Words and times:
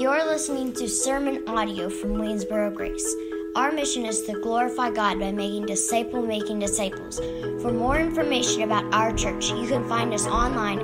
You're 0.00 0.24
listening 0.24 0.72
to 0.76 0.88
sermon 0.88 1.46
audio 1.46 1.90
from 1.90 2.12
Waynesboro 2.12 2.74
Grace. 2.74 3.14
Our 3.54 3.70
mission 3.70 4.06
is 4.06 4.22
to 4.22 4.32
glorify 4.32 4.90
God 4.90 5.20
by 5.20 5.30
making 5.30 5.66
disciple 5.66 6.22
making 6.22 6.58
disciples. 6.60 7.18
For 7.60 7.70
more 7.70 7.98
information 7.98 8.62
about 8.62 8.94
our 8.94 9.12
church, 9.12 9.50
you 9.50 9.68
can 9.68 9.86
find 9.90 10.14
us 10.14 10.26
online 10.26 10.78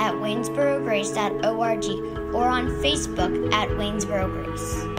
at 0.00 0.14
waynesborograce.org 0.14 1.84
or 2.34 2.48
on 2.48 2.68
Facebook 2.80 3.52
at 3.52 3.68
Waynesboro 3.68 4.32
Grace. 4.32 4.95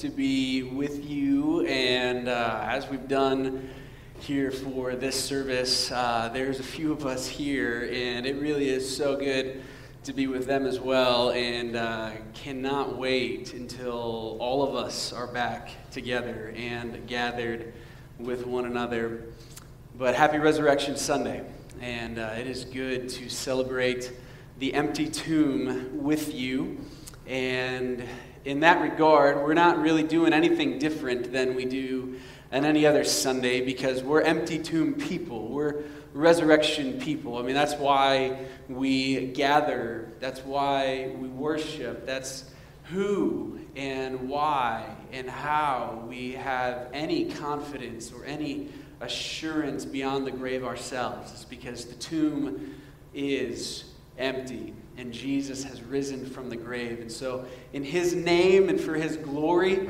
To 0.00 0.08
be 0.08 0.62
with 0.62 1.04
you. 1.04 1.66
And 1.66 2.26
uh, 2.26 2.64
as 2.66 2.88
we've 2.88 3.06
done 3.06 3.68
here 4.18 4.50
for 4.50 4.96
this 4.96 5.22
service, 5.22 5.92
uh, 5.92 6.30
there's 6.32 6.58
a 6.58 6.62
few 6.62 6.90
of 6.90 7.04
us 7.04 7.28
here, 7.28 7.86
and 7.92 8.24
it 8.24 8.40
really 8.40 8.70
is 8.70 8.96
so 8.96 9.14
good 9.14 9.62
to 10.04 10.14
be 10.14 10.26
with 10.26 10.46
them 10.46 10.64
as 10.64 10.80
well. 10.80 11.32
And 11.32 11.76
uh, 11.76 12.12
cannot 12.32 12.96
wait 12.96 13.52
until 13.52 14.38
all 14.40 14.66
of 14.66 14.74
us 14.74 15.12
are 15.12 15.26
back 15.26 15.68
together 15.90 16.54
and 16.56 17.06
gathered 17.06 17.74
with 18.18 18.46
one 18.46 18.64
another. 18.64 19.26
But 19.98 20.14
happy 20.14 20.38
Resurrection 20.38 20.96
Sunday, 20.96 21.44
and 21.82 22.18
uh, 22.18 22.36
it 22.38 22.46
is 22.46 22.64
good 22.64 23.10
to 23.10 23.28
celebrate 23.28 24.10
the 24.60 24.72
empty 24.72 25.08
tomb 25.08 26.02
with 26.02 26.34
you. 26.34 26.78
And 27.26 28.08
in 28.44 28.60
that 28.60 28.80
regard, 28.80 29.38
we're 29.38 29.54
not 29.54 29.80
really 29.80 30.02
doing 30.02 30.32
anything 30.32 30.78
different 30.78 31.32
than 31.32 31.54
we 31.54 31.64
do 31.64 32.18
on 32.52 32.64
any 32.64 32.86
other 32.86 33.04
Sunday 33.04 33.64
because 33.64 34.02
we're 34.02 34.22
empty 34.22 34.58
tomb 34.58 34.94
people. 34.94 35.48
We're 35.48 35.82
resurrection 36.12 37.00
people. 37.00 37.38
I 37.38 37.42
mean, 37.42 37.54
that's 37.54 37.74
why 37.74 38.46
we 38.68 39.26
gather, 39.28 40.12
that's 40.18 40.40
why 40.40 41.12
we 41.16 41.28
worship, 41.28 42.06
that's 42.06 42.50
who 42.84 43.60
and 43.76 44.28
why 44.28 44.84
and 45.12 45.30
how 45.30 46.04
we 46.08 46.32
have 46.32 46.88
any 46.92 47.26
confidence 47.26 48.12
or 48.12 48.24
any 48.24 48.68
assurance 49.00 49.84
beyond 49.84 50.26
the 50.26 50.30
grave 50.32 50.64
ourselves. 50.64 51.32
is 51.32 51.44
because 51.44 51.84
the 51.84 51.94
tomb 51.94 52.74
is 53.14 53.84
empty 54.18 54.74
and 54.96 55.12
Jesus 55.12 55.64
has 55.64 55.82
risen 55.82 56.26
from 56.26 56.50
the 56.50 56.56
grave. 56.56 57.00
And 57.00 57.10
so, 57.10 57.46
in 57.72 57.82
his 57.82 58.14
name 58.14 58.68
and 58.68 58.80
for 58.80 58.94
his 58.94 59.16
glory, 59.16 59.88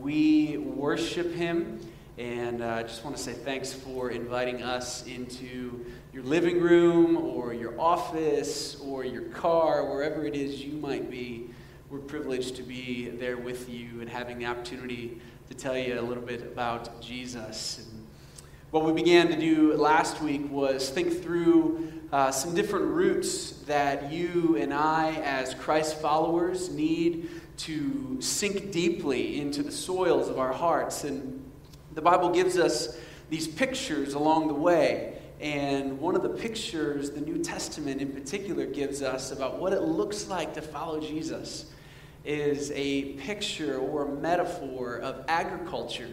we 0.00 0.56
worship 0.58 1.32
him. 1.32 1.80
And 2.18 2.62
uh, 2.62 2.68
I 2.68 2.82
just 2.82 3.04
want 3.04 3.16
to 3.16 3.22
say 3.22 3.32
thanks 3.32 3.72
for 3.72 4.10
inviting 4.10 4.62
us 4.62 5.06
into 5.06 5.84
your 6.12 6.22
living 6.22 6.60
room 6.60 7.16
or 7.16 7.54
your 7.54 7.80
office 7.80 8.78
or 8.80 9.04
your 9.04 9.22
car, 9.22 9.84
wherever 9.90 10.24
it 10.26 10.34
is 10.34 10.62
you 10.62 10.72
might 10.74 11.10
be. 11.10 11.48
We're 11.88 11.98
privileged 11.98 12.56
to 12.56 12.62
be 12.62 13.08
there 13.08 13.36
with 13.36 13.68
you 13.68 14.00
and 14.00 14.08
having 14.08 14.38
the 14.38 14.46
opportunity 14.46 15.20
to 15.48 15.54
tell 15.54 15.76
you 15.76 15.98
a 15.98 16.02
little 16.02 16.22
bit 16.22 16.42
about 16.42 17.00
Jesus. 17.00 17.78
And 17.78 18.06
what 18.70 18.84
we 18.84 18.92
began 18.92 19.28
to 19.28 19.36
do 19.36 19.74
last 19.74 20.20
week 20.20 20.48
was 20.50 20.90
think 20.90 21.22
through 21.22 21.99
uh, 22.12 22.30
some 22.30 22.54
different 22.54 22.86
roots 22.86 23.52
that 23.66 24.10
you 24.10 24.56
and 24.56 24.74
I, 24.74 25.12
as 25.22 25.54
Christ 25.54 26.00
followers, 26.00 26.68
need 26.68 27.30
to 27.58 28.16
sink 28.20 28.72
deeply 28.72 29.40
into 29.40 29.62
the 29.62 29.70
soils 29.70 30.28
of 30.28 30.38
our 30.38 30.52
hearts. 30.52 31.04
And 31.04 31.44
the 31.94 32.02
Bible 32.02 32.30
gives 32.30 32.58
us 32.58 32.98
these 33.28 33.46
pictures 33.46 34.14
along 34.14 34.48
the 34.48 34.54
way. 34.54 35.18
And 35.40 36.00
one 36.00 36.16
of 36.16 36.22
the 36.22 36.30
pictures 36.30 37.10
the 37.10 37.20
New 37.20 37.38
Testament 37.38 38.00
in 38.00 38.12
particular 38.12 38.66
gives 38.66 39.02
us 39.02 39.30
about 39.30 39.58
what 39.58 39.72
it 39.72 39.82
looks 39.82 40.28
like 40.28 40.52
to 40.54 40.62
follow 40.62 41.00
Jesus 41.00 41.70
is 42.24 42.70
a 42.74 43.12
picture 43.14 43.78
or 43.78 44.06
a 44.06 44.08
metaphor 44.08 44.98
of 44.98 45.24
agriculture. 45.28 46.10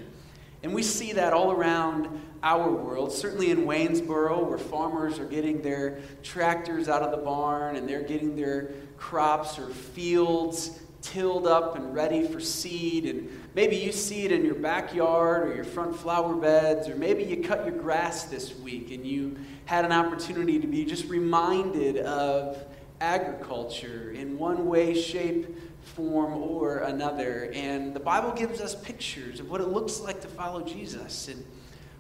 And 0.64 0.74
we 0.74 0.84
see 0.84 1.14
that 1.14 1.34
all 1.34 1.52
around 1.52 2.22
our 2.44 2.70
world, 2.72 3.12
certainly 3.12 3.52
in 3.52 3.66
Waynesboro, 3.66 4.48
where 4.48 4.58
farmers 4.58 5.20
are 5.20 5.26
getting 5.26 5.62
their 5.62 6.00
tractors 6.24 6.90
out 6.90 7.02
of 7.02 7.12
the 7.12 7.18
barn 7.18 7.76
and 7.76 7.88
they're 7.88 8.04
getting 8.04 8.36
their 8.36 8.72
crops 8.98 9.60
or 9.60 9.70
fields 9.70 10.80
tilled 11.02 11.48
up 11.48 11.76
and 11.76 11.94
ready 11.94 12.28
for 12.28 12.40
seed. 12.40 13.06
And 13.06 13.30
maybe 13.56 13.76
you 13.76 13.92
see 13.92 14.26
it 14.26 14.32
in 14.32 14.44
your 14.44 14.56
backyard 14.56 15.48
or 15.48 15.56
your 15.56 15.64
front 15.64 15.96
flower 15.96 16.36
beds, 16.36 16.90
or 16.90 16.96
maybe 16.96 17.24
you 17.24 17.44
cut 17.44 17.66
your 17.66 17.76
grass 17.76 18.26
this 18.26 18.56
week 18.58 18.92
and 18.92 19.06
you 19.06 19.38
had 19.66 19.86
an 19.86 19.92
opportunity 19.92 20.60
to 20.60 20.68
be 20.68 20.86
just 20.86 21.08
reminded 21.08 21.98
of 21.98 22.58
agriculture 23.02 24.12
in 24.12 24.38
one 24.38 24.66
way, 24.68 24.94
shape, 24.94 25.58
form 25.96 26.34
or 26.34 26.80
another. 26.80 27.52
And 27.54 27.94
the 27.94 28.00
Bible 28.00 28.32
gives 28.32 28.62
us 28.62 28.76
pictures 28.76 29.40
of 29.40 29.50
what 29.50 29.62
it 29.62 29.68
looks 29.68 30.00
like 30.00 30.22
to 30.22 30.28
follow 30.28 30.62
Jesus. 30.64 31.28
And 31.28 31.46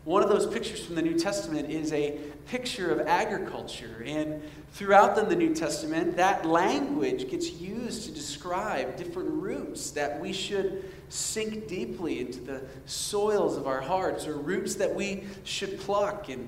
one 0.03 0.24
of 0.24 0.30
those 0.30 0.47
pictures 0.47 0.85
from 0.85 0.96
the 0.96 1.02
New 1.02 1.19
Testament 1.19 1.69
is 1.69 1.91
a 1.91 2.18
picture 2.46 2.91
of 2.91 3.06
agriculture. 3.08 4.03
And 4.06 4.41
throughout 4.72 5.16
the 5.16 5.35
New 5.35 5.53
Testament, 5.53 6.16
that 6.16 6.46
language 6.46 7.29
gets 7.29 7.52
used 7.52 8.06
to 8.06 8.12
describe 8.12 8.96
different 8.96 9.29
roots 9.29 9.91
that 9.91 10.19
we 10.19 10.31
should 10.31 10.90
sink 11.09 11.68
deeply 11.68 12.22
into 12.22 12.40
the 12.40 12.62
soils 12.85 13.58
of 13.58 13.68
our 13.68 13.81
hearts, 13.81 14.28
or 14.28 14.35
roots 14.35 14.75
that 14.75 14.96
we 14.96 15.25
should 15.44 15.78
pluck. 15.79 16.29
And 16.29 16.47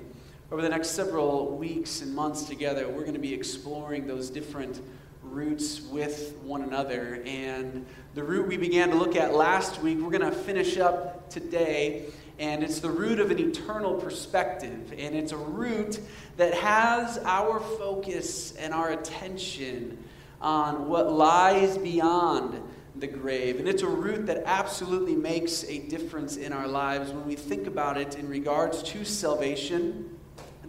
over 0.52 0.64
the 0.64 0.70
next 0.70 0.90
several 0.90 1.56
weeks 1.58 2.02
and 2.02 2.16
months 2.16 2.44
together, 2.44 2.88
we're 2.88 3.02
going 3.02 3.14
to 3.14 3.20
be 3.20 3.34
exploring 3.34 4.08
those 4.08 4.32
different 4.32 4.82
roots 5.22 5.82
with 5.82 6.36
one 6.44 6.64
another. 6.64 7.22
And 7.24 7.86
the 8.16 8.24
root 8.24 8.48
we 8.48 8.58
began 8.58 8.90
to 8.90 8.96
look 8.96 9.16
at 9.16 9.36
last 9.36 9.82
week, 9.84 10.00
we're 10.00 10.10
going 10.10 10.32
to 10.32 10.38
finish 10.38 10.78
up 10.80 11.30
today. 11.30 12.06
And 12.40 12.64
it's 12.64 12.80
the 12.80 12.90
root 12.90 13.20
of 13.20 13.30
an 13.30 13.38
eternal 13.38 13.94
perspective. 13.94 14.92
And 14.98 15.14
it's 15.14 15.34
a 15.34 15.38
root 15.38 16.00
that 16.38 16.56
has 16.56 17.20
our 17.20 17.60
focus 17.60 18.54
and 18.54 18.74
our 18.74 18.92
attention 18.92 20.04
on 20.42 20.90
what 20.90 21.12
lies 21.12 21.78
beyond 21.78 22.60
the 22.96 23.08
grave. 23.08 23.60
And 23.60 23.68
it's 23.68 23.84
a 23.84 23.88
root 23.88 24.26
that 24.26 24.44
absolutely 24.46 25.16
makes 25.16 25.64
a 25.66 25.78
difference 25.78 26.38
in 26.38 26.54
our 26.54 26.68
lives 26.68 27.12
when 27.12 27.28
we 27.28 27.36
think 27.36 27.68
about 27.68 27.98
it 27.98 28.16
in 28.16 28.28
regards 28.28 28.82
to 28.82 29.06
salvation 29.06 30.16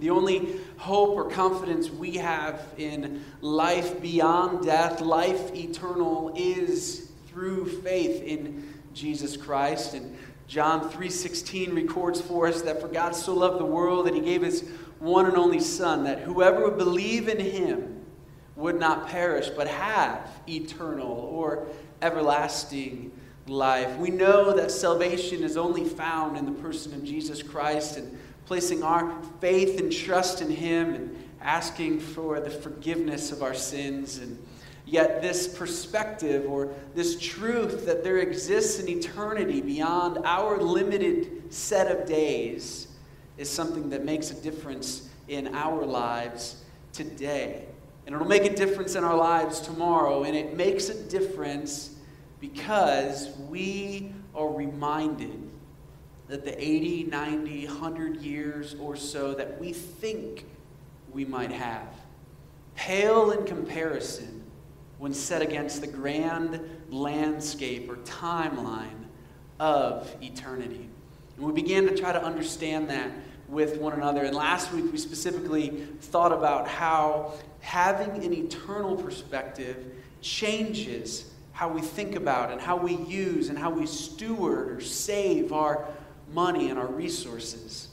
the 0.00 0.10
only 0.10 0.56
hope 0.78 1.10
or 1.10 1.30
confidence 1.30 1.90
we 1.90 2.12
have 2.12 2.60
in 2.78 3.22
life 3.40 4.00
beyond 4.00 4.64
death, 4.64 5.00
life 5.00 5.54
eternal, 5.54 6.32
is 6.34 7.10
through 7.28 7.66
faith 7.82 8.22
in 8.22 8.74
Jesus 8.94 9.36
Christ. 9.36 9.94
And 9.94 10.16
John 10.46 10.90
3:16 10.90 11.74
records 11.74 12.20
for 12.20 12.48
us 12.48 12.62
that 12.62 12.80
for 12.80 12.88
God 12.88 13.14
so 13.14 13.34
loved 13.34 13.60
the 13.60 13.64
world 13.64 14.06
that 14.06 14.14
he 14.14 14.20
gave 14.20 14.42
his 14.42 14.64
one 14.98 15.26
and 15.26 15.36
only 15.36 15.60
son 15.60 16.04
that 16.04 16.20
whoever 16.20 16.64
would 16.64 16.76
believe 16.76 17.28
in 17.28 17.38
him 17.38 18.04
would 18.56 18.78
not 18.78 19.08
perish 19.08 19.48
but 19.50 19.68
have 19.68 20.28
eternal 20.48 21.08
or 21.08 21.66
everlasting 22.02 23.12
life. 23.50 23.96
We 23.98 24.10
know 24.10 24.54
that 24.54 24.70
salvation 24.70 25.42
is 25.42 25.56
only 25.56 25.84
found 25.84 26.36
in 26.36 26.46
the 26.46 26.62
person 26.62 26.94
of 26.94 27.04
Jesus 27.04 27.42
Christ 27.42 27.96
and 27.96 28.18
placing 28.46 28.82
our 28.82 29.12
faith 29.40 29.80
and 29.80 29.92
trust 29.92 30.40
in 30.40 30.50
Him 30.50 30.94
and 30.94 31.24
asking 31.40 32.00
for 32.00 32.40
the 32.40 32.50
forgiveness 32.50 33.32
of 33.32 33.42
our 33.42 33.54
sins. 33.54 34.18
And 34.18 34.38
yet, 34.86 35.20
this 35.22 35.48
perspective 35.48 36.46
or 36.48 36.72
this 36.94 37.18
truth 37.18 37.86
that 37.86 38.04
there 38.04 38.18
exists 38.18 38.80
an 38.80 38.88
eternity 38.88 39.60
beyond 39.60 40.18
our 40.24 40.58
limited 40.58 41.52
set 41.52 41.90
of 41.90 42.06
days 42.06 42.88
is 43.36 43.48
something 43.48 43.90
that 43.90 44.04
makes 44.04 44.30
a 44.30 44.34
difference 44.42 45.08
in 45.28 45.54
our 45.54 45.84
lives 45.84 46.62
today. 46.92 47.64
And 48.06 48.14
it'll 48.14 48.26
make 48.26 48.44
a 48.44 48.54
difference 48.54 48.96
in 48.96 49.04
our 49.04 49.16
lives 49.16 49.60
tomorrow. 49.60 50.24
And 50.24 50.36
it 50.36 50.56
makes 50.56 50.88
a 50.88 51.02
difference 51.08 51.96
because 52.40 53.30
we 53.48 54.12
are 54.34 54.48
reminded 54.48 55.50
that 56.28 56.44
the 56.44 56.62
80, 56.62 57.04
90, 57.04 57.66
100 57.66 58.16
years 58.18 58.76
or 58.80 58.96
so 58.96 59.34
that 59.34 59.60
we 59.60 59.72
think 59.72 60.46
we 61.12 61.24
might 61.24 61.50
have 61.50 61.86
pale 62.76 63.32
in 63.32 63.44
comparison 63.44 64.42
when 64.98 65.12
set 65.12 65.42
against 65.42 65.80
the 65.80 65.86
grand 65.86 66.60
landscape 66.88 67.90
or 67.90 67.96
timeline 67.96 69.04
of 69.58 70.14
eternity. 70.22 70.88
And 71.36 71.46
we 71.46 71.52
began 71.52 71.86
to 71.86 71.96
try 71.96 72.12
to 72.12 72.22
understand 72.22 72.88
that 72.90 73.10
with 73.48 73.78
one 73.78 73.92
another. 73.92 74.22
And 74.22 74.34
last 74.34 74.72
week 74.72 74.90
we 74.92 74.98
specifically 74.98 75.86
thought 76.00 76.32
about 76.32 76.68
how 76.68 77.34
having 77.60 78.24
an 78.24 78.32
eternal 78.32 78.96
perspective 78.96 79.94
changes 80.20 81.29
how 81.60 81.68
we 81.68 81.82
think 81.82 82.16
about 82.16 82.50
and 82.50 82.58
how 82.58 82.74
we 82.74 82.94
use 82.96 83.50
and 83.50 83.58
how 83.58 83.68
we 83.68 83.84
steward 83.84 84.70
or 84.70 84.80
save 84.80 85.52
our 85.52 85.86
money 86.32 86.70
and 86.70 86.78
our 86.78 86.86
resources. 86.86 87.88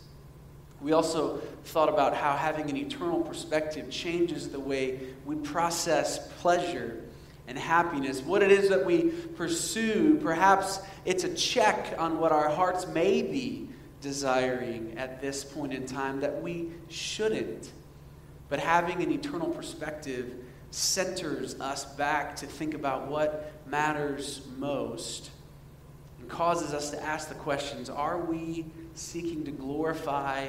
We 0.79 0.93
also 0.93 1.39
thought 1.65 1.89
about 1.89 2.15
how 2.15 2.37
having 2.37 2.69
an 2.69 2.77
eternal 2.77 3.19
perspective 3.19 3.89
changes 3.89 4.47
the 4.47 4.59
way 4.61 4.99
we 5.25 5.35
process 5.35 6.31
pleasure 6.39 7.03
and 7.49 7.57
happiness, 7.57 8.21
what 8.21 8.41
it 8.41 8.53
is 8.53 8.69
that 8.69 8.85
we 8.85 9.09
pursue. 9.35 10.17
Perhaps 10.23 10.79
it's 11.03 11.25
a 11.25 11.35
check 11.35 11.93
on 11.97 12.19
what 12.19 12.31
our 12.31 12.47
hearts 12.47 12.87
may 12.87 13.21
be 13.21 13.67
desiring 13.99 14.97
at 14.97 15.19
this 15.19 15.43
point 15.43 15.73
in 15.73 15.85
time 15.85 16.21
that 16.21 16.41
we 16.41 16.69
shouldn't. 16.87 17.73
But 18.47 18.61
having 18.61 19.03
an 19.03 19.11
eternal 19.11 19.49
perspective 19.49 20.35
centers 20.71 21.59
us 21.59 21.85
back 21.85 22.35
to 22.37 22.45
think 22.45 22.73
about 22.73 23.07
what 23.07 23.53
matters 23.65 24.41
most 24.57 25.31
and 26.19 26.29
causes 26.29 26.73
us 26.73 26.89
to 26.91 27.01
ask 27.03 27.29
the 27.29 27.35
questions 27.35 27.89
Are 27.89 28.19
we 28.19 28.65
seeking 28.93 29.45
to 29.45 29.51
glorify 29.51 30.47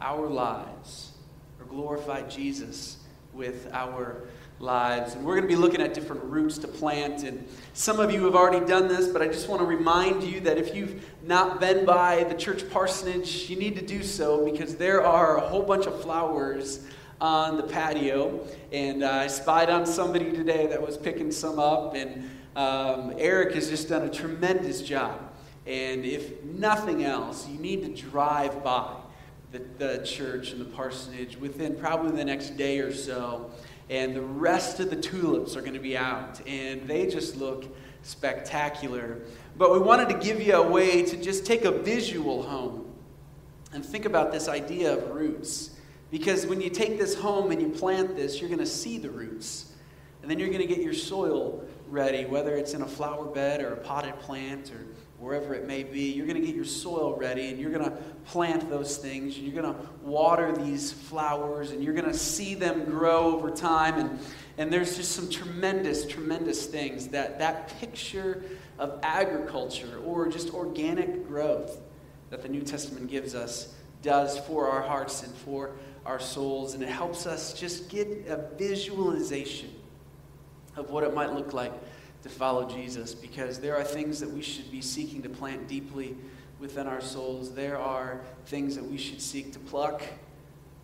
our 0.00 0.26
lives 0.28 1.12
or 1.58 1.66
glorify 1.66 2.22
Jesus 2.22 2.98
with 3.32 3.68
our 3.72 4.22
lives? 4.58 5.14
And 5.14 5.24
we're 5.24 5.34
going 5.34 5.42
to 5.42 5.48
be 5.48 5.56
looking 5.56 5.80
at 5.80 5.94
different 5.94 6.24
roots 6.24 6.58
to 6.58 6.68
plant. 6.68 7.22
And 7.24 7.46
some 7.74 8.00
of 8.00 8.10
you 8.10 8.24
have 8.24 8.34
already 8.34 8.64
done 8.64 8.88
this, 8.88 9.08
but 9.08 9.22
I 9.22 9.26
just 9.26 9.48
want 9.48 9.60
to 9.60 9.66
remind 9.66 10.22
you 10.22 10.40
that 10.40 10.58
if 10.58 10.74
you've 10.74 11.04
not 11.22 11.60
been 11.60 11.84
by 11.84 12.24
the 12.24 12.34
church 12.34 12.68
parsonage, 12.70 13.50
you 13.50 13.56
need 13.56 13.76
to 13.76 13.84
do 13.84 14.02
so 14.02 14.44
because 14.44 14.76
there 14.76 15.04
are 15.04 15.36
a 15.36 15.40
whole 15.40 15.62
bunch 15.62 15.86
of 15.86 16.00
flowers 16.02 16.86
on 17.20 17.56
the 17.56 17.62
patio. 17.62 18.46
And 18.72 19.02
uh, 19.02 19.10
I 19.10 19.26
spied 19.26 19.70
on 19.70 19.86
somebody 19.86 20.32
today 20.32 20.66
that 20.66 20.80
was 20.80 20.96
picking 20.96 21.30
some 21.30 21.58
up. 21.58 21.94
And 21.94 22.30
um, 22.56 23.14
Eric 23.18 23.54
has 23.54 23.68
just 23.68 23.88
done 23.88 24.02
a 24.02 24.10
tremendous 24.10 24.82
job. 24.82 25.20
And 25.66 26.04
if 26.04 26.42
nothing 26.44 27.04
else, 27.04 27.46
you 27.48 27.58
need 27.58 27.82
to 27.82 28.02
drive 28.02 28.62
by 28.64 28.94
the, 29.52 29.62
the 29.78 30.04
church 30.04 30.52
and 30.52 30.60
the 30.60 30.64
parsonage 30.66 31.36
within 31.36 31.76
probably 31.76 32.16
the 32.16 32.24
next 32.24 32.56
day 32.56 32.78
or 32.78 32.92
so. 32.92 33.50
And 33.90 34.14
the 34.14 34.22
rest 34.22 34.80
of 34.80 34.90
the 34.90 34.96
tulips 34.96 35.56
are 35.56 35.60
going 35.60 35.74
to 35.74 35.78
be 35.78 35.96
out. 35.96 36.40
And 36.46 36.86
they 36.86 37.06
just 37.06 37.36
look 37.36 37.64
spectacular. 38.02 39.20
But 39.56 39.72
we 39.72 39.78
wanted 39.78 40.08
to 40.10 40.14
give 40.14 40.40
you 40.40 40.54
a 40.54 40.66
way 40.66 41.02
to 41.02 41.16
just 41.16 41.44
take 41.44 41.64
a 41.64 41.72
visual 41.72 42.42
home 42.42 42.86
and 43.72 43.84
think 43.84 44.04
about 44.04 44.32
this 44.32 44.48
idea 44.48 44.96
of 44.96 45.10
roots. 45.10 45.70
Because 46.10 46.46
when 46.46 46.60
you 46.60 46.70
take 46.70 46.98
this 46.98 47.14
home 47.14 47.50
and 47.50 47.60
you 47.60 47.68
plant 47.68 48.16
this, 48.16 48.40
you're 48.40 48.48
going 48.48 48.60
to 48.60 48.66
see 48.66 48.98
the 48.98 49.10
roots. 49.10 49.72
And 50.22 50.30
then 50.30 50.38
you're 50.38 50.48
going 50.48 50.66
to 50.66 50.66
get 50.66 50.82
your 50.82 50.94
soil 50.94 51.64
ready, 51.88 52.24
whether 52.24 52.56
it's 52.56 52.74
in 52.74 52.82
a 52.82 52.86
flower 52.86 53.24
bed 53.24 53.60
or 53.60 53.74
a 53.74 53.76
potted 53.76 54.18
plant 54.20 54.72
or 54.72 54.84
wherever 55.18 55.54
it 55.54 55.66
may 55.66 55.82
be. 55.82 56.12
You're 56.12 56.26
going 56.26 56.40
to 56.40 56.46
get 56.46 56.54
your 56.54 56.64
soil 56.64 57.16
ready 57.16 57.48
and 57.48 57.58
you're 57.58 57.70
going 57.70 57.84
to 57.84 57.96
plant 58.26 58.68
those 58.70 58.96
things. 58.96 59.36
And 59.36 59.46
you're 59.46 59.62
going 59.62 59.74
to 59.74 59.80
water 60.02 60.52
these 60.52 60.92
flowers 60.92 61.70
and 61.70 61.82
you're 61.82 61.94
going 61.94 62.10
to 62.10 62.16
see 62.16 62.54
them 62.54 62.84
grow 62.84 63.34
over 63.34 63.50
time. 63.50 63.98
And, 63.98 64.18
and 64.56 64.72
there's 64.72 64.96
just 64.96 65.12
some 65.12 65.28
tremendous, 65.28 66.06
tremendous 66.06 66.66
things 66.66 67.08
that 67.08 67.38
that 67.38 67.78
picture 67.80 68.44
of 68.78 68.98
agriculture 69.02 69.98
or 70.04 70.28
just 70.28 70.54
organic 70.54 71.26
growth 71.26 71.80
that 72.30 72.42
the 72.42 72.48
New 72.48 72.62
Testament 72.62 73.08
gives 73.08 73.34
us 73.34 73.74
does 74.02 74.38
for 74.38 74.68
our 74.68 74.82
hearts 74.82 75.22
and 75.22 75.34
for 75.34 75.72
our 76.06 76.20
souls, 76.20 76.74
and 76.74 76.82
it 76.82 76.88
helps 76.88 77.26
us 77.26 77.52
just 77.52 77.88
get 77.88 78.08
a 78.28 78.48
visualization 78.56 79.70
of 80.76 80.90
what 80.90 81.04
it 81.04 81.14
might 81.14 81.32
look 81.34 81.52
like 81.52 81.72
to 82.22 82.28
follow 82.28 82.68
Jesus 82.68 83.14
because 83.14 83.60
there 83.60 83.76
are 83.76 83.84
things 83.84 84.20
that 84.20 84.30
we 84.30 84.42
should 84.42 84.70
be 84.70 84.80
seeking 84.80 85.22
to 85.22 85.28
plant 85.28 85.68
deeply 85.68 86.16
within 86.58 86.86
our 86.86 87.00
souls. 87.00 87.52
There 87.52 87.78
are 87.78 88.20
things 88.46 88.74
that 88.76 88.84
we 88.84 88.96
should 88.96 89.20
seek 89.20 89.52
to 89.52 89.58
pluck 89.58 90.02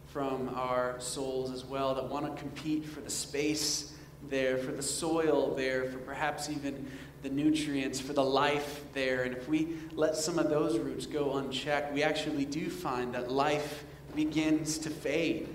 from 0.07 0.51
our 0.55 1.01
souls 1.01 1.51
as 1.51 1.65
well 1.65 1.95
that 1.95 2.09
want 2.09 2.25
to 2.25 2.41
compete 2.41 2.85
for 2.85 3.01
the 3.01 3.11
space 3.11 3.93
there, 4.29 4.57
for 4.59 4.73
the 4.73 4.83
soil 4.83 5.55
there, 5.55 5.87
for 5.87 5.99
perhaps 5.99 6.49
even 6.49 6.89
the 7.25 7.31
nutrients, 7.31 7.99
for 7.99 8.13
the 8.13 8.23
life 8.23 8.83
there. 8.93 9.23
And 9.23 9.35
if 9.35 9.49
we 9.49 9.69
let 9.95 10.15
some 10.15 10.39
of 10.39 10.51
those 10.51 10.79
roots 10.79 11.07
go 11.07 11.39
unchecked, 11.39 11.93
we 11.93 12.03
actually 12.03 12.45
do 12.45 12.69
find 12.69 13.15
that 13.15 13.33
life 13.33 13.85
begins 14.15 14.77
to 14.79 14.91
fade, 14.91 15.49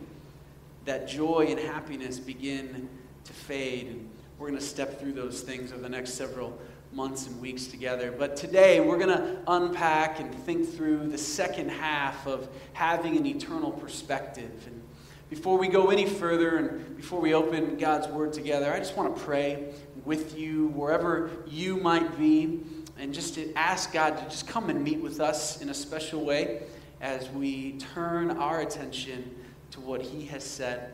that 0.85 1.07
joy 1.07 1.45
and 1.47 1.59
happiness 1.59 2.19
begin 2.19 2.89
to 3.23 3.33
fade. 3.33 3.87
And 3.87 4.09
we're 4.39 4.47
going 4.47 4.59
to 4.59 4.65
step 4.65 4.99
through 4.99 5.13
those 5.13 5.41
things 5.41 5.71
over 5.71 5.81
the 5.81 5.89
next 5.89 6.15
several 6.15 6.57
months 6.91 7.27
and 7.27 7.39
weeks 7.39 7.67
together. 7.67 8.11
But 8.17 8.35
today 8.35 8.79
we're 8.79 8.97
going 8.97 9.15
to 9.15 9.37
unpack 9.47 10.19
and 10.19 10.33
think 10.33 10.67
through 10.67 11.09
the 11.09 11.19
second 11.19 11.69
half 11.69 12.25
of 12.25 12.49
having 12.73 13.15
an 13.15 13.27
eternal 13.27 13.71
perspective. 13.71 14.65
And 14.65 14.81
before 15.29 15.59
we 15.59 15.67
go 15.67 15.91
any 15.91 16.07
further 16.07 16.57
and 16.57 16.97
before 16.97 17.21
we 17.21 17.35
open 17.35 17.77
God's 17.77 18.07
Word 18.07 18.33
together, 18.33 18.73
I 18.73 18.79
just 18.79 18.97
want 18.97 19.15
to 19.15 19.21
pray 19.21 19.71
with 20.05 20.37
you 20.37 20.67
wherever 20.69 21.31
you 21.47 21.77
might 21.77 22.17
be 22.17 22.61
and 22.97 23.13
just 23.13 23.35
to 23.35 23.53
ask 23.53 23.93
God 23.93 24.17
to 24.17 24.23
just 24.25 24.47
come 24.47 24.69
and 24.69 24.83
meet 24.83 25.01
with 25.01 25.19
us 25.19 25.61
in 25.61 25.69
a 25.69 25.73
special 25.73 26.25
way 26.25 26.63
as 27.01 27.29
we 27.29 27.73
turn 27.93 28.31
our 28.31 28.61
attention 28.61 29.35
to 29.71 29.79
what 29.79 30.01
He 30.01 30.25
has 30.25 30.43
said 30.43 30.93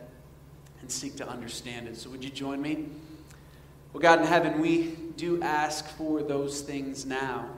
and 0.80 0.90
seek 0.90 1.16
to 1.16 1.28
understand 1.28 1.88
it. 1.88 1.96
So, 1.96 2.10
would 2.10 2.22
you 2.22 2.30
join 2.30 2.62
me? 2.62 2.86
Well, 3.92 4.00
God 4.00 4.20
in 4.20 4.26
heaven, 4.26 4.60
we 4.60 4.96
do 5.16 5.42
ask 5.42 5.88
for 5.96 6.22
those 6.22 6.60
things 6.60 7.06
now. 7.06 7.48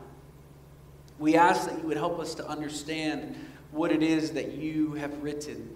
We 1.18 1.36
ask 1.36 1.68
that 1.68 1.78
you 1.78 1.86
would 1.86 1.96
help 1.96 2.18
us 2.20 2.34
to 2.36 2.48
understand 2.48 3.36
what 3.70 3.92
it 3.92 4.02
is 4.02 4.30
that 4.32 4.52
you 4.52 4.94
have 4.94 5.22
written. 5.22 5.68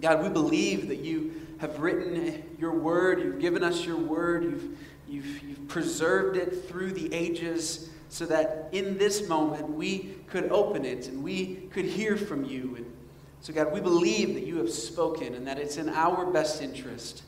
God, 0.00 0.22
we 0.22 0.28
believe 0.28 0.88
that 0.88 1.00
you 1.00 1.41
have 1.62 1.78
written 1.78 2.42
your 2.58 2.72
word, 2.72 3.20
you've 3.20 3.38
given 3.38 3.62
us 3.62 3.86
your 3.86 3.96
word, 3.96 4.42
you've, 4.42 4.78
you've, 5.06 5.42
you've 5.44 5.68
preserved 5.68 6.36
it 6.36 6.68
through 6.68 6.90
the 6.90 7.14
ages 7.14 7.88
so 8.08 8.26
that 8.26 8.68
in 8.72 8.98
this 8.98 9.28
moment 9.28 9.70
we 9.70 10.16
could 10.26 10.50
open 10.50 10.84
it 10.84 11.06
and 11.06 11.22
we 11.22 11.54
could 11.70 11.84
hear 11.84 12.16
from 12.16 12.44
you. 12.44 12.74
And 12.76 12.92
so, 13.40 13.52
God, 13.52 13.72
we 13.72 13.80
believe 13.80 14.34
that 14.34 14.44
you 14.44 14.56
have 14.56 14.70
spoken 14.70 15.34
and 15.34 15.46
that 15.46 15.56
it's 15.56 15.76
in 15.76 15.88
our 15.88 16.26
best 16.26 16.60
interest 16.60 17.22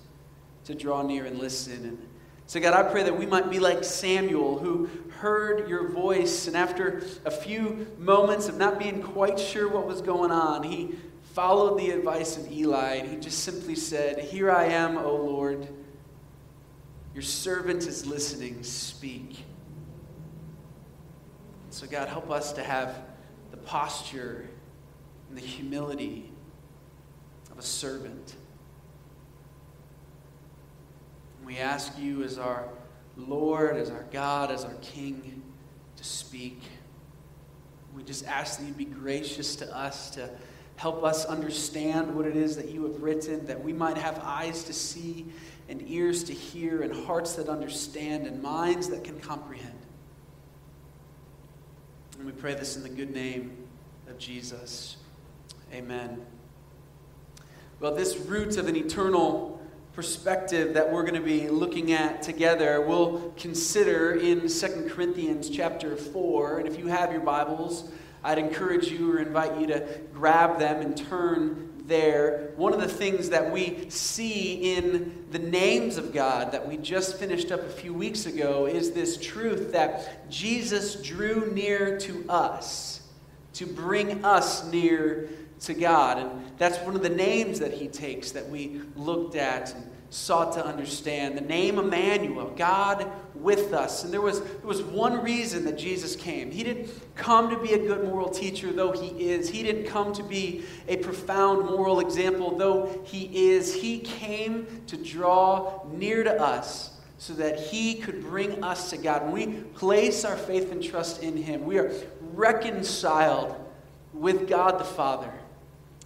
to 0.64 0.75
draw 0.75 1.03
near 1.03 1.26
and 1.26 1.38
listen. 1.38 1.85
And 1.85 2.09
so, 2.47 2.59
God, 2.59 2.75
I 2.75 2.91
pray 2.91 3.05
that 3.05 3.17
we 3.17 3.26
might 3.26 3.50
be 3.50 3.61
like 3.61 3.85
Samuel, 3.85 4.59
who 4.59 4.91
heard 5.21 5.69
your 5.69 5.91
voice, 5.91 6.49
and 6.49 6.57
after 6.57 7.05
a 7.25 7.31
few 7.31 7.87
moments 7.99 8.49
of 8.49 8.57
not 8.57 8.81
being 8.81 9.00
quite 9.00 9.38
sure 9.38 9.69
what 9.69 9.87
was 9.87 10.03
going 10.03 10.33
on, 10.33 10.64
he 10.64 10.97
followed 11.35 11.79
the 11.79 11.91
advice 11.91 12.37
of 12.37 12.50
Eli, 12.50 12.95
and 12.95 13.11
he 13.11 13.17
just 13.17 13.41
simply 13.41 13.75
said, 13.75 14.19
Here 14.21 14.50
I 14.50 14.67
am, 14.67 14.97
O 14.97 15.14
Lord. 15.14 15.69
Your 17.12 17.23
servant 17.23 17.87
is 17.87 18.07
listening. 18.07 18.62
Speak. 18.62 19.45
So, 21.71 21.87
God, 21.87 22.09
help 22.09 22.31
us 22.31 22.53
to 22.53 22.62
have 22.62 22.97
the 23.50 23.57
posture 23.57 24.49
and 25.29 25.37
the 25.37 25.43
humility 25.43 26.31
of 27.50 27.59
a 27.59 27.62
servant. 27.62 28.37
we 31.45 31.59
ask 31.59 31.99
you, 31.99 32.23
as 32.23 32.38
our 32.38 32.69
Lord, 33.17 33.76
as 33.76 33.91
our 33.91 34.07
God, 34.11 34.50
as 34.50 34.64
our 34.64 34.75
King, 34.81 35.43
to 35.97 36.05
speak. 36.05 36.61
We 37.95 38.03
just 38.03 38.26
ask 38.26 38.59
that 38.59 38.64
you 38.64 38.73
be 38.73 38.87
gracious 38.87 39.55
to 39.57 39.76
us, 39.76 40.11
to 40.11 40.31
help 40.76 41.04
us 41.04 41.25
understand 41.25 42.14
what 42.14 42.26
it 42.26 42.37
is 42.37 42.57
that 42.57 42.69
you 42.69 42.83
have 42.85 43.02
written, 43.02 43.47
that 43.47 43.62
we 43.62 43.73
might 43.73 43.97
have 43.97 44.19
eyes 44.23 44.64
to 44.64 44.73
see, 44.73 45.26
and 45.69 45.83
ears 45.88 46.25
to 46.25 46.33
hear, 46.33 46.83
and 46.83 47.07
hearts 47.07 47.35
that 47.35 47.49
understand, 47.49 48.26
and 48.26 48.43
minds 48.43 48.88
that 48.88 49.04
can 49.04 49.19
comprehend. 49.21 49.78
And 52.16 52.26
we 52.26 52.33
pray 52.33 52.54
this 52.54 52.76
in 52.76 52.83
the 52.83 52.88
good 52.88 53.12
name 53.12 53.57
of 54.09 54.19
Jesus. 54.19 54.97
Amen. 55.73 56.25
Well, 57.81 57.95
this 57.95 58.16
root 58.16 58.57
of 58.57 58.69
an 58.69 58.76
eternal 58.76 59.61
perspective 59.95 60.75
that 60.75 60.90
we're 60.90 61.02
going 61.02 61.14
to 61.14 61.21
be 61.21 61.49
looking 61.49 61.93
at 61.93 62.21
together, 62.21 62.81
we'll 62.81 63.33
consider 63.37 64.14
in 64.16 64.49
Second 64.49 64.90
Corinthians 64.90 65.49
chapter 65.49 65.97
4. 65.97 66.59
And 66.59 66.69
if 66.69 66.78
you 66.78 66.88
have 66.88 67.12
your 67.12 67.21
Bibles, 67.21 67.90
I'd 68.25 68.38
encourage 68.38 68.88
you 68.88 69.12
or 69.12 69.19
invite 69.19 69.61
you 69.61 69.66
to 69.69 69.87
grab 70.12 70.59
them 70.59 70.81
and 70.81 70.97
turn 70.97 71.75
there, 71.87 72.52
one 72.57 72.73
of 72.73 72.81
the 72.81 72.88
things 72.88 73.28
that 73.28 73.52
we 73.52 73.90
see 73.90 74.75
in 74.75 75.26
the 75.31 75.38
names 75.38 75.99
of 75.99 76.14
God 76.14 76.52
that 76.52 76.66
we 76.66 76.78
just 76.78 77.19
finished 77.19 77.52
up 77.52 77.61
a 77.61 77.69
few 77.69 77.93
weeks 77.93 78.25
ago 78.25 78.66
is 78.66 78.93
this 78.93 79.19
truth 79.19 79.73
that 79.73 80.31
Jesus 80.31 80.95
drew 80.97 81.52
near 81.52 81.99
to 82.00 82.25
us 82.28 83.02
to 83.54 83.66
bring 83.66 84.25
us 84.25 84.64
near 84.73 85.28
to 85.61 85.75
God. 85.75 86.19
And 86.19 86.31
that's 86.59 86.78
one 86.78 86.97
of 86.97 87.02
the 87.02 87.09
names 87.09 87.61
that 87.61 87.73
he 87.73 87.88
takes 87.88 88.33
that 88.33 88.49
we 88.49 88.81
looked 88.97 89.37
at 89.37 89.75
sought 90.14 90.52
to 90.52 90.64
understand. 90.64 91.37
The 91.37 91.42
name 91.42 91.78
Emmanuel, 91.78 92.52
God 92.56 93.11
with 93.35 93.73
us. 93.73 94.04
And 94.04 94.12
there 94.12 94.21
was, 94.21 94.40
there 94.40 94.66
was 94.66 94.80
one 94.80 95.23
reason 95.25 95.64
that 95.64 95.76
Jesus 95.76 96.14
came. 96.14 96.52
He 96.52 96.62
didn't 96.62 96.88
come 97.16 97.50
to 97.50 97.59
be 97.59 97.73
a 97.73 97.78
good 97.78 98.04
moral 98.04 98.30
teacher, 98.30 98.73
though 98.73 98.92
he 98.92 99.30
is. 99.30 99.50
He 99.50 99.64
didn't 99.64 99.87
come 99.87 100.12
to 100.12 100.23
be 100.23 100.64
a 100.87 100.99
profound 100.99 101.66
moral 101.66 101.99
example, 101.99 102.56
though 102.56 103.02
he 103.04 103.50
is. 103.50 103.75
He 103.75 103.99
came 103.99 104.83
to 104.87 104.97
draw 104.97 105.85
near 105.92 106.23
to 106.23 106.40
us 106.40 106.92
so 107.18 107.33
that 107.35 107.59
he 107.59 107.97
could 107.97 108.23
bring 108.23 108.62
us 108.62 108.90
to 108.90 108.97
God. 108.97 109.25
When 109.25 109.33
we 109.33 109.47
place 109.75 110.25
our 110.25 110.37
faith 110.37 110.71
and 110.71 110.83
trust 110.83 111.25
in 111.25 111.37
him, 111.37 111.64
we 111.64 111.78
are 111.78 111.92
reconciled 112.35 113.56
with 114.12 114.49
God 114.49 114.78
the 114.78 114.85
Father. 114.85 115.33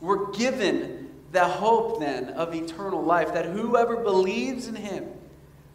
We're 0.00 0.30
given 0.32 0.97
the 1.32 1.44
hope 1.44 2.00
then 2.00 2.30
of 2.30 2.54
eternal 2.54 3.02
life, 3.02 3.34
that 3.34 3.46
whoever 3.46 3.96
believes 3.96 4.66
in 4.66 4.74
him 4.74 5.06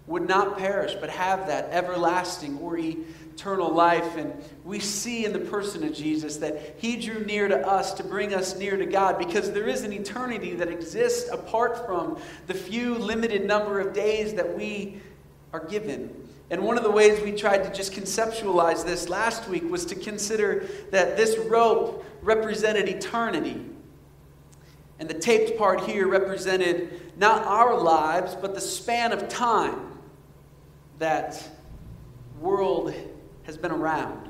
would 0.08 0.28
not 0.28 0.58
perish, 0.58 0.96
but 1.00 1.10
have 1.10 1.48
that 1.48 1.70
everlasting 1.70 2.58
or 2.58 2.78
eternal 2.78 3.74
life. 3.74 4.18
And 4.18 4.34
we 4.66 4.80
see 4.80 5.26
in 5.26 5.32
the 5.32 5.40
person 5.40 5.84
of 5.84 5.94
Jesus 5.94 6.38
that 6.38 6.76
he 6.78 6.98
drew 6.98 7.24
near 7.26 7.48
to 7.48 7.68
us 7.68 7.94
to 7.94 8.04
bring 8.04 8.34
us 8.34 8.58
near 8.58 8.76
to 8.78 8.86
God 8.86 9.18
because 9.18 9.52
there 9.52 9.68
is 9.68 9.84
an 9.84 9.94
eternity 9.94 10.56
that 10.56 10.68
exists 10.68 11.30
apart 11.32 11.86
from 11.86 12.18
the 12.48 12.54
few 12.54 12.96
limited 12.96 13.46
number 13.46 13.80
of 13.80 13.94
days 13.94 14.34
that 14.34 14.58
we 14.58 15.00
are 15.54 15.66
given. 15.66 16.14
And 16.50 16.64
one 16.64 16.78
of 16.78 16.84
the 16.84 16.92
ways 16.92 17.22
we 17.24 17.32
tried 17.32 17.64
to 17.64 17.74
just 17.74 17.94
conceptualize 17.94 18.86
this 18.86 19.08
last 19.08 19.48
week 19.48 19.64
was 19.72 19.86
to 19.86 19.96
consider 19.96 20.68
that 20.92 21.16
this 21.16 21.38
rope 21.38 22.06
represented 22.22 22.90
eternity. 22.90 23.64
And 25.00 25.10
the 25.10 25.14
taped 25.14 25.58
part 25.58 25.82
here 25.82 26.08
represented 26.08 27.12
not 27.18 27.46
our 27.46 27.80
lives, 27.80 28.36
but 28.36 28.56
the 28.56 28.62
span 28.62 29.12
of 29.12 29.28
time 29.28 30.00
that 31.00 31.50
world 32.40 32.94
has 33.44 33.58
been 33.58 33.72
around, 33.72 34.30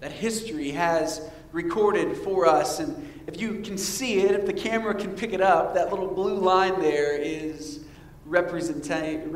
that 0.00 0.12
history 0.12 0.70
has 0.70 1.20
recorded 1.52 2.16
for 2.16 2.46
us. 2.46 2.80
And 2.80 3.22
if 3.26 3.40
you 3.40 3.60
can 3.60 3.78
see 3.78 4.20
it, 4.20 4.32
if 4.32 4.46
the 4.46 4.52
camera 4.52 4.94
can 4.94 5.14
pick 5.14 5.32
it 5.32 5.40
up, 5.40 5.74
that 5.74 5.90
little 5.90 6.08
blue 6.08 6.38
line 6.38 6.80
there 6.80 7.16
is 7.16 7.84
representative, 8.24 9.32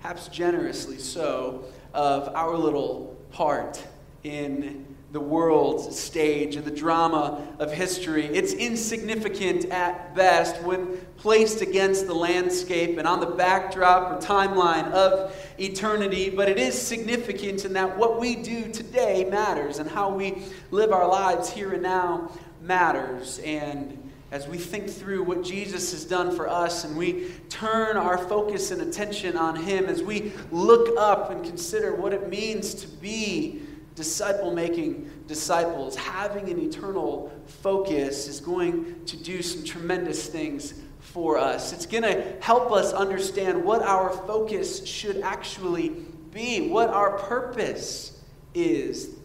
perhaps 0.00 0.28
generously 0.28 0.98
so, 0.98 1.64
of 1.92 2.28
our 2.34 2.56
little 2.56 3.16
part 3.30 3.82
in 4.24 4.85
the 5.16 5.20
world's 5.20 5.98
stage 5.98 6.56
and 6.56 6.66
the 6.66 6.70
drama 6.70 7.42
of 7.58 7.72
history. 7.72 8.26
It's 8.26 8.52
insignificant 8.52 9.64
at 9.70 10.14
best 10.14 10.60
when 10.60 10.98
placed 11.16 11.62
against 11.62 12.06
the 12.06 12.12
landscape 12.12 12.98
and 12.98 13.08
on 13.08 13.20
the 13.20 13.26
backdrop 13.26 14.12
or 14.12 14.26
timeline 14.26 14.90
of 14.92 15.34
eternity, 15.58 16.28
but 16.28 16.50
it 16.50 16.58
is 16.58 16.78
significant 16.78 17.64
in 17.64 17.72
that 17.72 17.96
what 17.96 18.20
we 18.20 18.34
do 18.34 18.70
today 18.70 19.24
matters 19.24 19.78
and 19.78 19.88
how 19.88 20.10
we 20.10 20.42
live 20.70 20.92
our 20.92 21.08
lives 21.08 21.48
here 21.48 21.72
and 21.72 21.82
now 21.82 22.30
matters. 22.60 23.38
And 23.38 24.12
as 24.32 24.46
we 24.46 24.58
think 24.58 24.90
through 24.90 25.22
what 25.22 25.42
Jesus 25.42 25.92
has 25.92 26.04
done 26.04 26.36
for 26.36 26.46
us 26.46 26.84
and 26.84 26.94
we 26.94 27.32
turn 27.48 27.96
our 27.96 28.18
focus 28.18 28.70
and 28.70 28.82
attention 28.82 29.38
on 29.38 29.56
Him, 29.56 29.86
as 29.86 30.02
we 30.02 30.32
look 30.50 30.94
up 30.98 31.30
and 31.30 31.42
consider 31.42 31.94
what 31.94 32.12
it 32.12 32.28
means 32.28 32.74
to 32.74 32.86
be 32.86 33.62
disciple 33.96 34.54
making 34.54 35.10
disciples, 35.26 35.96
having 35.96 36.48
an 36.48 36.60
eternal 36.60 37.32
focus 37.46 38.28
is 38.28 38.38
going 38.40 39.04
to 39.06 39.16
do 39.16 39.42
some 39.42 39.64
tremendous 39.64 40.28
things 40.28 40.74
for 41.00 41.38
us. 41.38 41.72
It's 41.72 41.86
going 41.86 42.02
to 42.02 42.36
help 42.40 42.70
us 42.70 42.92
understand 42.92 43.64
what 43.64 43.82
our 43.82 44.10
focus 44.10 44.86
should 44.86 45.22
actually 45.22 45.88
be, 46.30 46.68
what 46.68 46.90
our 46.90 47.18
purpose 47.18 48.22
is 48.54 49.16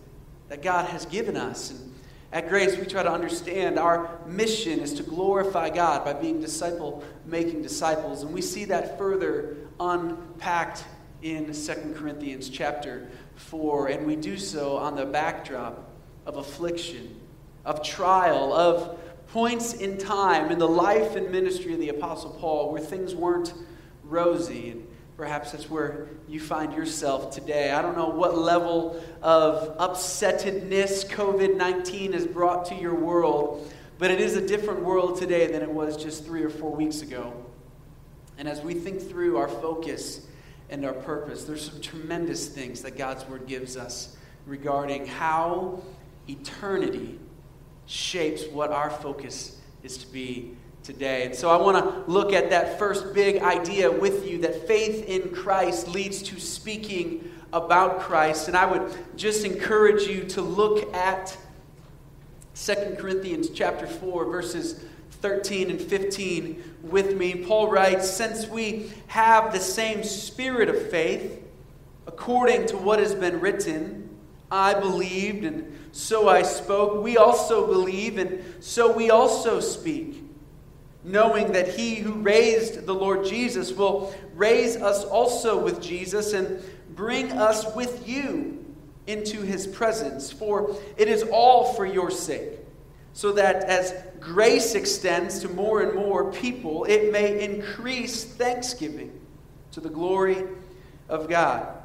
that 0.48 0.62
God 0.62 0.86
has 0.88 1.06
given 1.06 1.36
us. 1.36 1.72
And 1.72 1.94
at 2.32 2.48
Grace, 2.48 2.78
we 2.78 2.86
try 2.86 3.04
to 3.04 3.12
understand 3.12 3.78
our 3.78 4.22
mission 4.26 4.80
is 4.80 4.94
to 4.94 5.04
glorify 5.04 5.70
God 5.70 6.06
by 6.06 6.14
being 6.14 6.40
disciple 6.40 7.04
making 7.26 7.62
disciples. 7.62 8.24
And 8.24 8.34
we 8.34 8.42
see 8.42 8.64
that 8.66 8.98
further 8.98 9.58
unpacked 9.80 10.86
in 11.22 11.54
2 11.54 11.94
Corinthians 11.96 12.50
chapter 12.50 13.10
4, 13.42 13.88
and 13.88 14.08
we 14.08 14.16
do 14.16 14.38
so 14.38 14.78
on 14.78 14.96
the 14.96 15.06
backdrop 15.06 15.90
of 16.26 16.38
affliction, 16.38 17.20
of 17.66 17.84
trial, 17.84 18.54
of 18.54 19.00
points 19.28 19.74
in 19.74 19.98
time 19.98 20.52
in 20.52 20.60
the 20.60 20.68
life 20.68 21.16
and 21.16 21.32
ministry 21.32 21.74
of 21.74 21.80
the 21.80 21.90
Apostle 21.90 22.32
Paul 22.32 22.72
where 22.72 22.82
things 22.82 23.16
weren't 23.16 23.54
rosy. 24.04 24.72
And 24.72 24.88
perhaps 25.16 25.52
that's 25.52 25.70
where 25.70 26.10
you 26.28 26.40
find 26.40 26.74
yourself 26.74 27.34
today. 27.34 27.72
I 27.72 27.82
don't 27.82 27.98
know 27.98 28.10
what 28.10 28.38
level 28.38 29.02
of 29.22 29.78
upsettedness 29.78 31.10
COVID 31.10 31.56
19 31.56 32.14
has 32.14 32.28
brought 32.28 32.66
to 32.66 32.76
your 32.76 32.96
world, 32.96 33.72
but 33.98 34.12
it 34.12 34.20
is 34.20 34.36
a 34.36 34.46
different 34.46 34.82
world 34.82 35.18
today 35.18 35.48
than 35.48 35.62
it 35.62 35.72
was 35.72 35.96
just 35.96 36.26
three 36.26 36.44
or 36.44 36.50
four 36.50 36.72
weeks 36.76 37.02
ago. 37.02 37.34
And 38.38 38.48
as 38.48 38.62
we 38.62 38.74
think 38.74 39.02
through 39.02 39.38
our 39.38 39.48
focus 39.48 40.28
and 40.72 40.86
our 40.86 40.94
purpose. 40.94 41.44
There's 41.44 41.70
some 41.70 41.82
tremendous 41.82 42.48
things 42.48 42.82
that 42.82 42.98
God's 42.98 43.26
Word 43.28 43.46
gives 43.46 43.78
us 43.78 44.16
regarding 44.48 45.06
how 45.06 45.84
eternity 46.28 47.20
shapes 47.86 48.46
what 48.48 48.72
our 48.72 48.90
focus 48.90 49.60
is 49.84 49.98
to 49.98 50.08
be 50.08 50.56
today. 50.82 51.26
And 51.26 51.36
so 51.36 51.50
I 51.50 51.62
want 51.62 51.78
to 51.78 52.12
look 52.12 52.34
at 52.34 52.50
that 52.50 52.80
first 52.80 53.14
big 53.14 53.42
idea 53.44 53.92
with 53.92 54.28
you 54.28 54.40
that 54.40 54.68
faith 54.68 55.06
in 55.06 55.30
Christ 55.30 55.90
leads 55.90 56.22
to 56.24 56.40
speaking 56.40 57.30
about 57.54 58.00
Christ. 58.00 58.48
And 58.48 58.58
I 58.58 58.66
would 58.66 58.94
just 59.16 59.46
encourage 59.46 60.04
you 60.04 60.24
to 60.30 60.42
look 60.42 60.94
at 60.96 61.38
2 62.56 62.96
Corinthians 62.98 63.50
chapter 63.50 63.88
4 63.88 64.26
verses 64.26 64.86
13 65.22 65.70
and 65.70 65.80
15 65.80 66.64
with 66.82 67.16
me. 67.16 67.36
Paul 67.36 67.70
writes, 67.70 68.10
Since 68.10 68.48
we 68.48 68.92
have 69.08 69.54
the 69.54 69.60
same 69.60 70.04
spirit 70.04 70.68
of 70.68 70.90
faith, 70.90 71.44
according 72.08 72.66
to 72.68 72.78
what 72.78 73.00
has 73.00 73.14
been 73.14 73.40
written, 73.40 74.10
I 74.50 74.74
believed 74.74 75.46
and 75.46 75.78
so 75.92 76.28
I 76.28 76.42
spoke. 76.42 77.04
We 77.04 77.18
also 77.18 77.68
believe 77.68 78.18
and 78.18 78.44
so 78.60 78.92
we 78.92 79.12
also 79.12 79.60
speak, 79.60 80.24
knowing 81.04 81.52
that 81.52 81.76
he 81.76 81.96
who 81.96 82.14
raised 82.14 82.86
the 82.86 82.94
Lord 82.94 83.26
Jesus 83.26 83.72
will 83.72 84.14
raise 84.34 84.76
us 84.76 85.04
also 85.04 85.64
with 85.64 85.82
Jesus 85.82 86.34
and 86.34 86.62
bring 86.96 87.32
us 87.32 87.74
with 87.76 88.08
you 88.08 88.66
into 89.08 89.42
his 89.42 89.68
presence. 89.68 90.32
For 90.32 90.76
it 90.98 91.08
is 91.08 91.24
all 91.32 91.74
for 91.74 91.86
your 91.86 92.10
sake 92.10 92.61
so 93.14 93.32
that 93.34 93.64
as 93.66 93.94
grace 94.20 94.76
extends 94.76 95.40
to 95.40 95.50
more 95.50 95.82
and 95.82 95.96
more 95.96 96.32
people, 96.32 96.86
it 96.86 97.12
may 97.12 97.44
increase 97.44 98.24
thanksgiving 98.24 99.20
to 99.72 99.80
the 99.80 99.90
glory 99.90 100.44
of 101.10 101.28
God. 101.28 101.78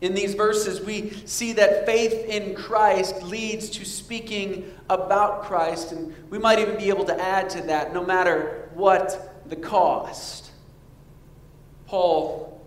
In 0.00 0.14
these 0.14 0.34
verses, 0.34 0.80
we 0.80 1.10
see 1.24 1.54
that 1.54 1.86
faith 1.86 2.12
in 2.28 2.54
Christ 2.54 3.22
leads 3.22 3.70
to 3.70 3.84
speaking 3.84 4.74
about 4.90 5.44
Christ, 5.44 5.92
and 5.92 6.14
we 6.28 6.38
might 6.38 6.58
even 6.58 6.76
be 6.76 6.90
able 6.90 7.04
to 7.06 7.18
add 7.18 7.48
to 7.50 7.62
that 7.62 7.94
no 7.94 8.04
matter 8.04 8.68
what 8.74 9.42
the 9.48 9.56
cost. 9.56 10.50
Paul 11.86 12.60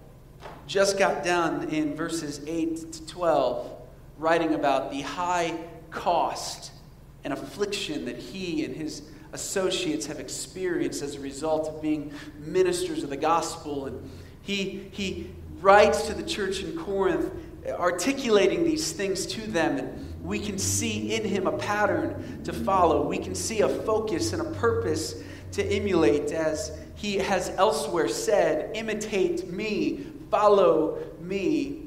just 0.66 0.98
got 0.98 1.24
done 1.24 1.70
in 1.70 1.96
verses 1.96 2.42
8 2.48 2.94
to 2.94 3.06
12 3.06 3.72
writing 4.18 4.54
about 4.54 4.92
the 4.92 5.02
high 5.02 5.58
cost 5.92 6.72
and 7.24 7.34
affliction 7.34 8.06
that 8.06 8.18
he 8.18 8.64
and 8.66 8.76
his 8.76 9.04
associates 9.34 10.06
have 10.08 10.20
experienced 10.20 11.02
as 11.04 11.16
a 11.16 11.20
result 11.20 11.68
of 11.68 11.82
being 11.82 12.12
ministers 12.40 13.04
of 13.04 13.10
the 13.10 13.18
gospel. 13.18 13.86
And 13.86 14.10
he, 14.42 14.90
he 14.92 15.32
writes 15.62 16.08
to 16.08 16.14
the 16.14 16.24
church 16.24 16.64
in 16.64 16.76
Corinth, 16.76 17.32
articulating 17.68 18.64
these 18.64 18.92
things 18.92 19.26
to 19.28 19.42
them. 19.42 19.78
And 19.78 20.24
we 20.24 20.40
can 20.40 20.58
see 20.58 21.14
in 21.14 21.24
him 21.24 21.48
a 21.48 21.58
pattern 21.58 22.42
to 22.44 22.54
follow. 22.54 23.06
We 23.06 23.18
can 23.18 23.36
see 23.36 23.62
a 23.62 23.70
focus 23.70 24.34
and 24.34 24.42
a 24.42 24.52
purpose 24.52 25.22
to 25.52 25.64
emulate, 25.64 26.32
as 26.32 26.78
he 26.96 27.18
has 27.18 27.50
elsewhere 27.52 28.08
said, 28.08 28.76
imitate 28.76 29.52
me, 29.52 30.06
follow 30.30 31.00
me 31.20 31.79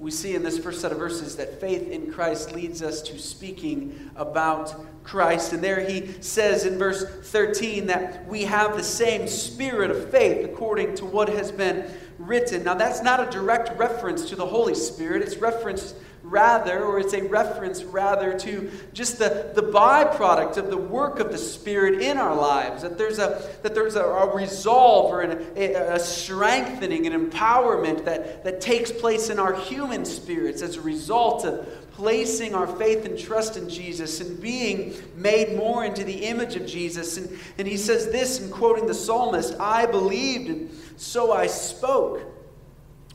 we 0.00 0.10
see 0.10 0.34
in 0.34 0.42
this 0.42 0.58
first 0.58 0.80
set 0.80 0.92
of 0.92 0.98
verses 0.98 1.36
that 1.36 1.60
faith 1.60 1.90
in 1.90 2.10
Christ 2.10 2.54
leads 2.54 2.82
us 2.82 3.02
to 3.02 3.18
speaking 3.18 4.10
about 4.16 4.74
Christ. 5.04 5.52
And 5.52 5.62
there 5.62 5.86
he 5.86 6.14
says 6.22 6.64
in 6.64 6.78
verse 6.78 7.04
13 7.04 7.86
that 7.88 8.26
we 8.26 8.44
have 8.44 8.78
the 8.78 8.82
same 8.82 9.28
spirit 9.28 9.90
of 9.90 10.10
faith 10.10 10.42
according 10.42 10.94
to 10.96 11.04
what 11.04 11.28
has 11.28 11.52
been 11.52 11.84
written. 12.18 12.64
Now, 12.64 12.74
that's 12.74 13.02
not 13.02 13.20
a 13.20 13.30
direct 13.30 13.78
reference 13.78 14.26
to 14.30 14.36
the 14.36 14.46
Holy 14.46 14.74
Spirit, 14.74 15.20
it's 15.20 15.36
reference 15.36 15.92
rather, 16.30 16.84
or 16.84 17.00
it's 17.00 17.12
a 17.12 17.22
reference 17.22 17.82
rather 17.82 18.38
to 18.38 18.70
just 18.92 19.18
the, 19.18 19.50
the 19.54 19.62
byproduct 19.62 20.56
of 20.56 20.70
the 20.70 20.76
work 20.76 21.18
of 21.18 21.32
the 21.32 21.38
Spirit 21.38 22.00
in 22.00 22.16
our 22.16 22.34
lives. 22.34 22.82
That 22.82 22.96
there's 22.96 23.18
a, 23.18 23.42
that 23.62 23.74
there's 23.74 23.96
a, 23.96 24.04
a 24.04 24.34
resolve 24.34 25.12
or 25.12 25.22
an, 25.22 25.44
a, 25.56 25.74
a 25.94 25.98
strengthening, 25.98 27.06
an 27.06 27.30
empowerment 27.30 28.04
that, 28.04 28.44
that 28.44 28.60
takes 28.60 28.92
place 28.92 29.28
in 29.28 29.38
our 29.40 29.54
human 29.54 30.04
spirits 30.04 30.62
as 30.62 30.76
a 30.76 30.80
result 30.80 31.44
of 31.44 31.66
placing 31.92 32.54
our 32.54 32.66
faith 32.66 33.04
and 33.04 33.18
trust 33.18 33.56
in 33.56 33.68
Jesus 33.68 34.20
and 34.20 34.40
being 34.40 34.94
made 35.16 35.56
more 35.56 35.84
into 35.84 36.04
the 36.04 36.24
image 36.26 36.56
of 36.56 36.64
Jesus. 36.64 37.16
And, 37.16 37.38
and 37.58 37.68
he 37.68 37.76
says 37.76 38.06
this 38.06 38.40
in 38.40 38.50
quoting 38.50 38.86
the 38.86 38.94
psalmist 38.94 39.54
I 39.60 39.84
believed, 39.86 40.48
and 40.48 40.70
so 40.96 41.32
I 41.32 41.48
spoke. 41.48 42.22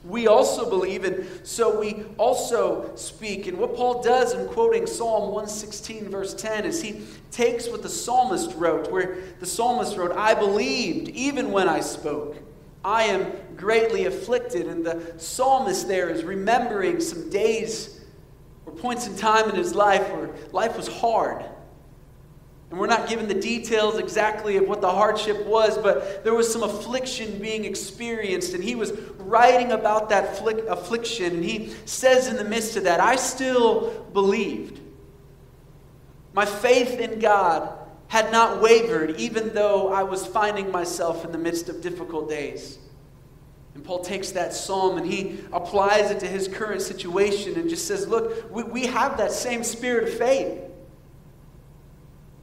We 0.05 0.27
also 0.27 0.69
believe, 0.69 1.03
and 1.03 1.27
so 1.43 1.79
we 1.79 2.03
also 2.17 2.95
speak. 2.95 3.47
And 3.47 3.57
what 3.57 3.75
Paul 3.75 4.03
does 4.03 4.33
in 4.33 4.47
quoting 4.47 4.85
Psalm 4.85 5.31
116, 5.31 6.09
verse 6.09 6.35
10, 6.35 6.65
is 6.65 6.81
he 6.81 7.01
takes 7.31 7.67
what 7.67 7.81
the 7.81 7.89
psalmist 7.89 8.53
wrote, 8.55 8.91
where 8.91 9.17
the 9.39 9.47
psalmist 9.47 9.97
wrote, 9.97 10.11
I 10.15 10.35
believed 10.35 11.09
even 11.09 11.51
when 11.51 11.67
I 11.67 11.79
spoke. 11.79 12.37
I 12.83 13.05
am 13.05 13.31
greatly 13.55 14.05
afflicted. 14.05 14.67
And 14.67 14.85
the 14.85 15.13
psalmist 15.17 15.87
there 15.87 16.09
is 16.09 16.23
remembering 16.23 17.01
some 17.01 17.31
days 17.31 18.01
or 18.67 18.73
points 18.73 19.07
in 19.07 19.15
time 19.15 19.49
in 19.49 19.55
his 19.55 19.73
life 19.73 20.07
where 20.11 20.29
life 20.51 20.77
was 20.77 20.87
hard. 20.87 21.43
And 22.69 22.79
we're 22.79 22.87
not 22.87 23.07
given 23.07 23.27
the 23.27 23.33
details 23.33 23.97
exactly 23.97 24.57
of 24.57 24.67
what 24.67 24.81
the 24.81 24.91
hardship 24.91 25.45
was, 25.45 25.77
but 25.77 26.23
there 26.23 26.33
was 26.33 26.51
some 26.51 26.63
affliction 26.63 27.39
being 27.39 27.63
experienced. 27.63 28.53
And 28.53 28.63
he 28.63 28.75
was 28.75 28.91
writing 29.17 29.71
about 29.71 30.09
that 30.09 30.39
affliction. 30.41 31.35
And 31.35 31.43
he 31.43 31.73
says 31.85 32.27
in 32.27 32.37
the 32.37 32.43
midst 32.43 32.75
of 32.75 32.83
that, 32.83 32.99
I 32.99 33.15
still 33.17 34.05
believed. 34.13 34.79
My 36.33 36.45
faith 36.45 36.99
in 36.99 37.19
God 37.19 37.71
had 38.07 38.31
not 38.31 38.61
wavered, 38.61 39.15
even 39.17 39.53
though 39.53 39.93
I 39.93 40.03
was 40.03 40.25
finding 40.25 40.71
myself 40.71 41.23
in 41.23 41.31
the 41.31 41.37
midst 41.37 41.69
of 41.69 41.81
difficult 41.81 42.29
days. 42.29 42.77
And 43.73 43.83
Paul 43.83 43.99
takes 43.99 44.31
that 44.31 44.53
psalm 44.53 44.97
and 44.97 45.05
he 45.05 45.39
applies 45.51 46.09
it 46.09 46.19
to 46.21 46.27
his 46.27 46.47
current 46.47 46.81
situation 46.81 47.59
and 47.59 47.69
just 47.69 47.87
says, 47.87 48.07
Look, 48.07 48.49
we, 48.51 48.63
we 48.63 48.85
have 48.85 49.17
that 49.17 49.31
same 49.31 49.63
spirit 49.63 50.07
of 50.07 50.13
faith. 50.13 50.64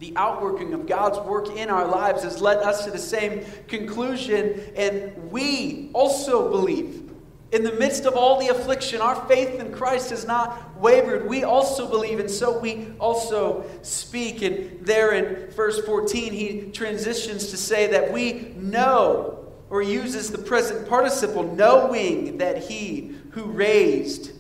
The 0.02 0.16
outworking 0.16 0.75
of 0.75 0.88
God's 0.88 1.21
work 1.21 1.56
in 1.56 1.71
our 1.71 1.87
lives 1.87 2.25
has 2.25 2.40
led 2.40 2.56
us 2.56 2.85
to 2.87 2.90
the 2.90 2.99
same 2.99 3.44
conclusion, 3.68 4.61
and 4.75 5.30
we 5.30 5.90
also 5.92 6.50
believe. 6.50 7.09
In 7.52 7.62
the 7.62 7.75
midst 7.75 8.04
of 8.04 8.16
all 8.16 8.40
the 8.40 8.49
affliction, 8.49 9.00
our 9.00 9.14
faith 9.28 9.61
in 9.61 9.73
Christ 9.73 10.11
has 10.11 10.26
not 10.26 10.76
wavered. 10.76 11.28
We 11.28 11.44
also 11.44 11.88
believe, 11.88 12.18
and 12.18 12.28
so 12.28 12.59
we 12.59 12.88
also 12.99 13.64
speak. 13.82 14.42
And 14.42 14.85
there 14.85 15.12
in 15.12 15.52
verse 15.52 15.78
14, 15.87 16.32
he 16.32 16.73
transitions 16.73 17.50
to 17.50 17.56
say 17.56 17.87
that 17.92 18.12
we 18.12 18.54
know 18.56 19.52
or 19.71 19.82
uses 19.82 20.32
the 20.32 20.38
present 20.38 20.88
participle, 20.88 21.44
knowing 21.44 22.38
that 22.38 22.64
he 22.64 23.14
who 23.30 23.44
raised 23.44 24.32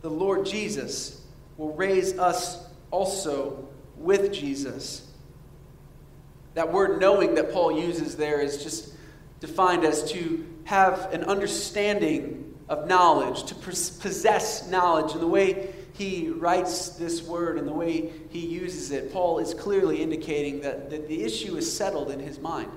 the 0.00 0.10
Lord 0.10 0.44
Jesus 0.44 1.20
will 1.56 1.72
raise 1.76 2.18
us 2.18 2.66
also 2.90 3.68
with 4.00 4.32
Jesus. 4.32 5.06
That 6.54 6.72
word 6.72 7.00
knowing 7.00 7.34
that 7.36 7.52
Paul 7.52 7.78
uses 7.78 8.16
there 8.16 8.40
is 8.40 8.62
just 8.62 8.94
defined 9.38 9.84
as 9.84 10.10
to 10.12 10.44
have 10.64 11.12
an 11.12 11.24
understanding 11.24 12.54
of 12.68 12.86
knowledge, 12.86 13.44
to 13.44 13.54
possess 13.54 14.68
knowledge. 14.68 15.12
And 15.12 15.20
the 15.20 15.26
way 15.26 15.74
he 15.92 16.28
writes 16.28 16.90
this 16.90 17.22
word 17.22 17.58
and 17.58 17.66
the 17.66 17.72
way 17.72 18.12
he 18.30 18.46
uses 18.46 18.90
it, 18.90 19.12
Paul 19.12 19.38
is 19.38 19.54
clearly 19.54 20.02
indicating 20.02 20.60
that, 20.60 20.90
that 20.90 21.08
the 21.08 21.22
issue 21.22 21.56
is 21.56 21.70
settled 21.70 22.10
in 22.10 22.20
his 22.20 22.38
mind. 22.38 22.70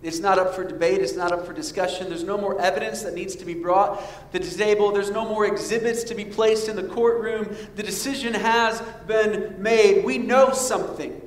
It's 0.00 0.20
not 0.20 0.38
up 0.38 0.54
for 0.54 0.62
debate. 0.62 1.00
It's 1.00 1.16
not 1.16 1.32
up 1.32 1.44
for 1.44 1.52
discussion. 1.52 2.08
There's 2.08 2.22
no 2.22 2.38
more 2.38 2.60
evidence 2.60 3.02
that 3.02 3.14
needs 3.14 3.34
to 3.36 3.44
be 3.44 3.54
brought 3.54 4.00
to 4.32 4.38
the 4.38 4.56
table. 4.56 4.92
There's 4.92 5.10
no 5.10 5.24
more 5.24 5.44
exhibits 5.44 6.04
to 6.04 6.14
be 6.14 6.24
placed 6.24 6.68
in 6.68 6.76
the 6.76 6.84
courtroom. 6.84 7.56
The 7.74 7.82
decision 7.82 8.34
has 8.34 8.80
been 9.08 9.60
made. 9.60 10.04
We 10.04 10.18
know 10.18 10.52
something. 10.52 11.20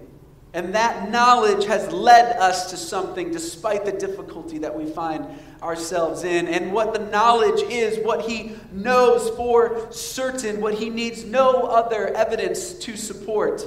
And 0.54 0.76
that 0.76 1.10
knowledge 1.10 1.66
has 1.66 1.92
led 1.92 2.38
us 2.38 2.70
to 2.72 2.78
something 2.78 3.32
despite 3.32 3.86
the 3.86 3.92
difficulty 3.92 4.58
that 4.60 4.76
we 4.76 4.86
find 4.86 5.26
ourselves 5.62 6.24
in. 6.24 6.48
And 6.48 6.74
what 6.74 6.94
the 6.94 7.00
knowledge 7.00 7.62
is, 7.64 8.04
what 8.06 8.22
he 8.22 8.56
knows 8.72 9.30
for 9.36 9.92
certain, 9.92 10.60
what 10.62 10.76
he 10.76 10.90
needs 10.90 11.24
no 11.24 11.64
other 11.64 12.08
evidence 12.16 12.74
to 12.74 12.98
support, 12.98 13.66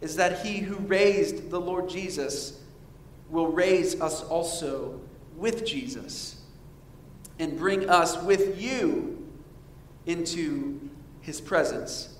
is 0.00 0.16
that 0.16 0.46
he 0.46 0.58
who 0.58 0.76
raised 0.76 1.50
the 1.50 1.60
Lord 1.60 1.88
Jesus 1.88 2.57
will 3.30 3.48
raise 3.48 4.00
us 4.00 4.22
also 4.22 5.00
with 5.36 5.64
Jesus 5.64 6.40
and 7.38 7.56
bring 7.56 7.88
us 7.88 8.20
with 8.22 8.60
you 8.60 9.26
into 10.06 10.80
his 11.20 11.40
presence. 11.40 12.16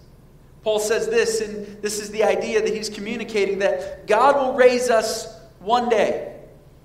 Paul 0.62 0.78
says 0.78 1.08
this, 1.08 1.40
and 1.40 1.80
this 1.82 2.00
is 2.00 2.10
the 2.10 2.24
idea 2.24 2.60
that 2.60 2.74
he's 2.74 2.90
communicating 2.90 3.60
that 3.60 4.06
God 4.06 4.36
will 4.36 4.54
raise 4.54 4.90
us 4.90 5.40
one 5.60 5.88
day, 5.88 6.36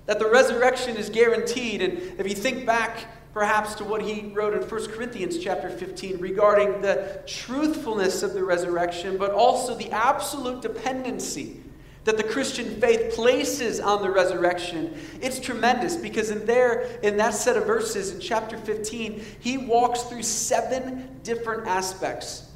that 0.06 0.18
the 0.18 0.30
resurrection 0.30 0.96
is 0.96 1.10
guaranteed. 1.10 1.82
And 1.82 1.98
if 2.18 2.28
you 2.28 2.34
think 2.34 2.64
back 2.64 3.06
perhaps 3.34 3.74
to 3.74 3.84
what 3.84 4.00
he 4.00 4.32
wrote 4.32 4.54
in 4.54 4.62
1 4.62 4.86
Corinthians 4.92 5.38
chapter 5.38 5.68
15 5.68 6.18
regarding 6.18 6.80
the 6.80 7.20
truthfulness 7.26 8.22
of 8.22 8.32
the 8.32 8.44
resurrection, 8.44 9.18
but 9.18 9.32
also 9.32 9.74
the 9.74 9.90
absolute 9.90 10.62
dependency 10.62 11.60
that 12.04 12.18
the 12.18 12.22
Christian 12.22 12.80
faith 12.80 13.14
places 13.14 13.80
on 13.80 14.02
the 14.02 14.10
resurrection, 14.10 14.94
it's 15.22 15.40
tremendous 15.40 15.96
because 15.96 16.30
in 16.30 16.44
there, 16.44 16.82
in 17.02 17.16
that 17.16 17.34
set 17.34 17.56
of 17.56 17.66
verses 17.66 18.12
in 18.12 18.20
chapter 18.20 18.58
15, 18.58 19.24
he 19.40 19.56
walks 19.56 20.02
through 20.02 20.22
seven 20.22 21.18
different 21.22 21.66
aspects 21.66 22.50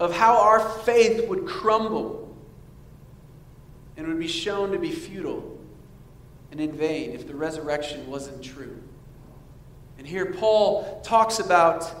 of 0.00 0.12
how 0.14 0.38
our 0.40 0.60
faith 0.80 1.28
would 1.28 1.46
crumble 1.46 2.36
and 3.96 4.06
would 4.08 4.18
be 4.18 4.28
shown 4.28 4.72
to 4.72 4.78
be 4.78 4.90
futile 4.90 5.58
and 6.50 6.60
in 6.60 6.72
vain 6.72 7.12
if 7.12 7.26
the 7.26 7.34
resurrection 7.34 8.06
wasn't 8.08 8.42
true. 8.42 8.82
And 9.98 10.06
here 10.06 10.26
Paul 10.26 11.00
talks 11.02 11.38
about 11.38 11.94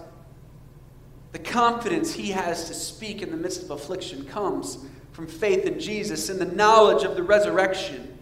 the 1.32 1.38
confidence 1.38 2.12
he 2.12 2.30
has 2.32 2.66
to 2.68 2.74
speak 2.74 3.22
in 3.22 3.30
the 3.30 3.36
midst 3.36 3.62
of 3.62 3.70
affliction 3.70 4.24
comes 4.24 4.78
from 5.16 5.26
faith 5.26 5.64
in 5.64 5.80
Jesus 5.80 6.28
and 6.28 6.38
the 6.38 6.44
knowledge 6.44 7.02
of 7.02 7.16
the 7.16 7.22
resurrection. 7.22 8.18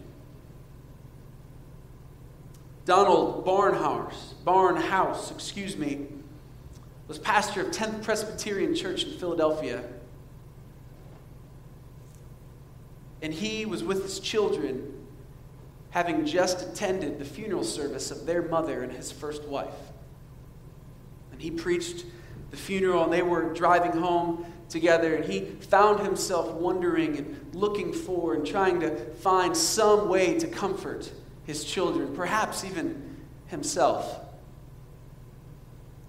Donald 2.85 3.45
Barnhouse, 3.45 4.33
Barnhouse, 4.45 5.29
excuse 5.29 5.75
me, 5.75 6.07
was 7.09 7.19
pastor 7.19 7.59
of 7.59 7.67
10th 7.71 8.01
Presbyterian 8.01 8.73
Church 8.73 9.03
in 9.03 9.17
Philadelphia. 9.17 9.83
And 13.21 13.33
he 13.33 13.65
was 13.65 13.83
with 13.83 14.01
his 14.01 14.21
children, 14.21 15.05
having 15.89 16.25
just 16.25 16.61
attended 16.61 17.19
the 17.19 17.25
funeral 17.25 17.65
service 17.65 18.09
of 18.09 18.25
their 18.25 18.43
mother 18.43 18.83
and 18.83 18.93
his 18.93 19.11
first 19.11 19.43
wife. 19.43 19.75
And 21.33 21.41
he 21.41 21.51
preached 21.51 22.05
the 22.51 22.57
funeral, 22.57 23.03
and 23.03 23.11
they 23.11 23.21
were 23.21 23.53
driving 23.53 23.91
home 23.91 24.45
together, 24.69 25.15
and 25.15 25.25
he 25.25 25.41
found 25.41 25.99
himself 25.99 26.51
wondering 26.51 27.17
and 27.17 27.49
looking 27.53 27.93
for 27.93 28.33
and 28.33 28.45
trying 28.45 28.79
to 28.79 28.95
find 29.15 29.55
some 29.55 30.09
way 30.09 30.37
to 30.39 30.47
comfort 30.47 31.11
his 31.45 31.63
children, 31.63 32.15
perhaps 32.15 32.63
even 32.63 33.17
himself. 33.47 34.19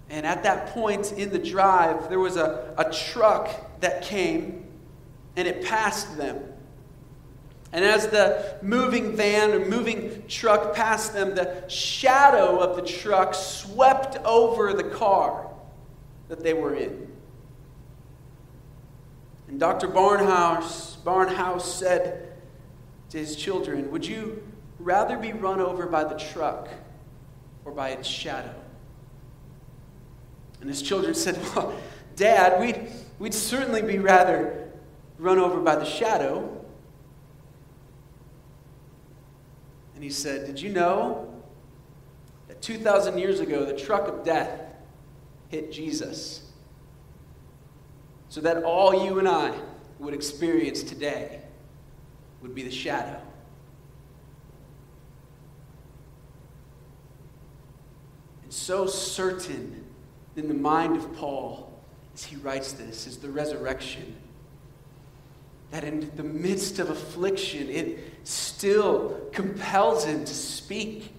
And 0.09 0.25
at 0.25 0.43
that 0.45 0.69
point 0.69 1.13
in 1.13 1.31
the 1.31 1.39
drive, 1.39 2.09
there 2.09 2.21
was 2.21 2.37
a, 2.37 2.75
a 2.79 2.93
truck 2.93 3.81
that 3.81 4.03
came 4.03 4.67
and 5.37 5.47
it 5.47 5.65
passed 5.65 6.17
them. 6.17 6.41
And 7.73 7.85
as 7.85 8.07
the 8.07 8.57
moving 8.63 9.17
van 9.17 9.51
or 9.51 9.67
moving 9.67 10.23
truck 10.29 10.75
passed 10.75 11.13
them, 11.13 11.35
the 11.35 11.69
shadow 11.69 12.59
of 12.59 12.77
the 12.77 12.83
truck 12.83 13.35
swept 13.35 14.17
over 14.25 14.73
the 14.73 14.85
car 14.85 15.51
that 16.29 16.43
they 16.43 16.55
were 16.55 16.75
in. 16.75 17.13
And 19.49 19.61
Dr. 19.61 19.89
Barnhouse, 19.89 20.97
Barnhouse 21.05 21.63
said 21.63 22.35
to 23.11 23.19
his 23.19 23.37
children, 23.37 23.91
Would 23.91 24.07
you 24.07 24.43
rather 24.79 25.17
be 25.17 25.33
run 25.33 25.61
over 25.61 25.87
by 25.87 26.05
the 26.05 26.19
truck 26.19 26.69
or 27.65 27.73
by 27.73 27.91
its 27.91 28.09
shadow? 28.09 28.55
And 30.61 30.69
his 30.69 30.83
children 30.83 31.15
said, 31.15 31.39
Well, 31.55 31.79
Dad, 32.17 32.61
we'd, 32.61 32.91
we'd 33.19 33.35
certainly 33.35 33.83
be 33.83 33.99
rather 33.99 34.71
run 35.19 35.39
over 35.39 35.61
by 35.61 35.77
the 35.77 35.85
shadow. 35.85 36.53
And 39.95 40.03
he 40.03 40.11
said, 40.11 40.47
Did 40.47 40.61
you 40.61 40.71
know 40.71 41.33
that 42.49 42.61
2,000 42.63 43.19
years 43.19 43.41
ago, 43.41 43.65
the 43.65 43.77
truck 43.77 44.09
of 44.09 44.25
death 44.25 44.61
hit 45.49 45.71
Jesus? 45.71 46.46
So 48.37 48.43
that 48.43 48.65
all 48.65 49.07
you 49.07 49.19
and 49.19 49.27
I 49.27 49.51
would 49.99 50.13
experience 50.13 50.83
today 50.83 51.41
would 52.43 52.55
be 52.55 52.63
the 52.63 52.71
shadow. 52.71 53.19
And 58.43 58.53
so 58.53 58.87
certain 58.87 59.87
in 60.37 60.49
the 60.49 60.55
mind 60.55 60.99
of 60.99 61.17
Paul 61.17 61.73
as 62.13 62.25
he 62.25 62.37
writes 62.37 62.75
this 62.75 63.07
is 63.07 63.17
the 63.17 63.31
resurrection. 63.31 64.15
That 65.71 65.85
in 65.85 66.15
the 66.15 66.23
midst 66.23 66.79
of 66.79 66.91
affliction, 66.91 67.71
it 67.71 68.01
still 68.25 69.19
compels 69.33 70.05
him 70.05 70.27
to 70.27 70.35
speak. 70.35 71.11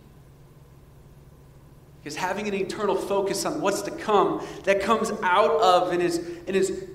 Because 2.03 2.15
having 2.15 2.47
an 2.47 2.53
eternal 2.53 2.95
focus 2.95 3.43
on 3.43 3.59
what's 3.59 3.81
to 3.81 3.91
come, 3.91 4.45
that 4.65 4.81
comes 4.81 5.11
out 5.23 5.59
of 5.61 5.91
and 5.91 6.03
is, 6.03 6.19
and 6.45 6.55
is 6.55 6.87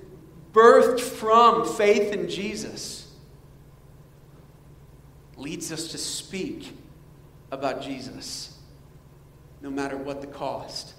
birthed 0.52 1.00
from 1.00 1.66
faith 1.66 2.12
in 2.12 2.28
Jesus, 2.28 3.10
leads 5.36 5.72
us 5.72 5.88
to 5.88 5.98
speak 5.98 6.76
about 7.50 7.82
Jesus, 7.82 8.58
no 9.60 9.70
matter 9.70 9.96
what 9.96 10.20
the 10.20 10.26
cost. 10.26 10.94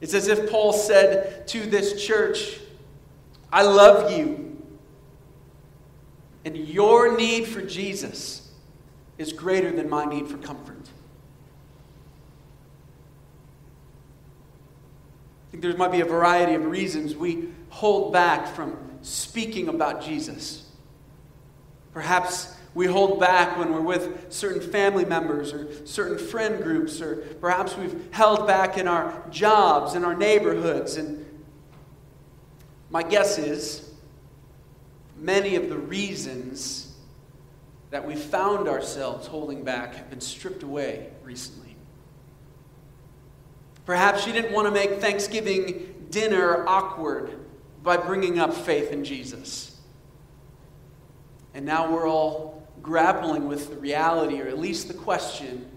It's 0.00 0.14
as 0.14 0.26
if 0.26 0.50
Paul 0.50 0.72
said 0.72 1.46
to 1.48 1.60
this 1.62 2.04
church, 2.04 2.58
I 3.52 3.62
love 3.62 4.10
you. 4.10 4.60
And 6.44 6.56
your 6.56 7.16
need 7.16 7.46
for 7.46 7.62
Jesus 7.62 8.50
is 9.16 9.32
greater 9.32 9.70
than 9.70 9.88
my 9.88 10.04
need 10.04 10.26
for 10.26 10.38
comfort. 10.38 10.88
I 15.41 15.41
think 15.52 15.62
there 15.62 15.76
might 15.76 15.92
be 15.92 16.00
a 16.00 16.06
variety 16.06 16.54
of 16.54 16.64
reasons 16.64 17.14
we 17.14 17.48
hold 17.68 18.10
back 18.10 18.46
from 18.56 18.76
speaking 19.02 19.68
about 19.68 20.02
Jesus. 20.02 20.66
Perhaps 21.92 22.56
we 22.74 22.86
hold 22.86 23.20
back 23.20 23.58
when 23.58 23.70
we're 23.70 23.82
with 23.82 24.32
certain 24.32 24.62
family 24.62 25.04
members 25.04 25.52
or 25.52 25.86
certain 25.86 26.16
friend 26.16 26.62
groups, 26.62 27.02
or 27.02 27.16
perhaps 27.38 27.76
we've 27.76 28.08
held 28.12 28.46
back 28.46 28.78
in 28.78 28.88
our 28.88 29.22
jobs, 29.30 29.94
in 29.94 30.04
our 30.06 30.14
neighborhoods. 30.14 30.96
And 30.96 31.26
my 32.88 33.02
guess 33.02 33.36
is 33.36 33.92
many 35.18 35.56
of 35.56 35.68
the 35.68 35.76
reasons 35.76 36.94
that 37.90 38.06
we 38.06 38.16
found 38.16 38.68
ourselves 38.68 39.26
holding 39.26 39.64
back 39.64 39.96
have 39.96 40.08
been 40.08 40.22
stripped 40.22 40.62
away 40.62 41.10
recently. 41.22 41.71
Perhaps 43.84 44.26
you 44.26 44.32
didn't 44.32 44.52
want 44.52 44.66
to 44.66 44.70
make 44.72 45.00
Thanksgiving 45.00 46.06
dinner 46.10 46.66
awkward 46.68 47.38
by 47.82 47.96
bringing 47.96 48.38
up 48.38 48.54
faith 48.54 48.92
in 48.92 49.04
Jesus. 49.04 49.80
And 51.54 51.66
now 51.66 51.92
we're 51.92 52.08
all 52.08 52.66
grappling 52.82 53.48
with 53.48 53.70
the 53.70 53.76
reality, 53.76 54.40
or 54.40 54.46
at 54.46 54.58
least 54.58 54.88
the 54.88 54.94
question 54.94 55.68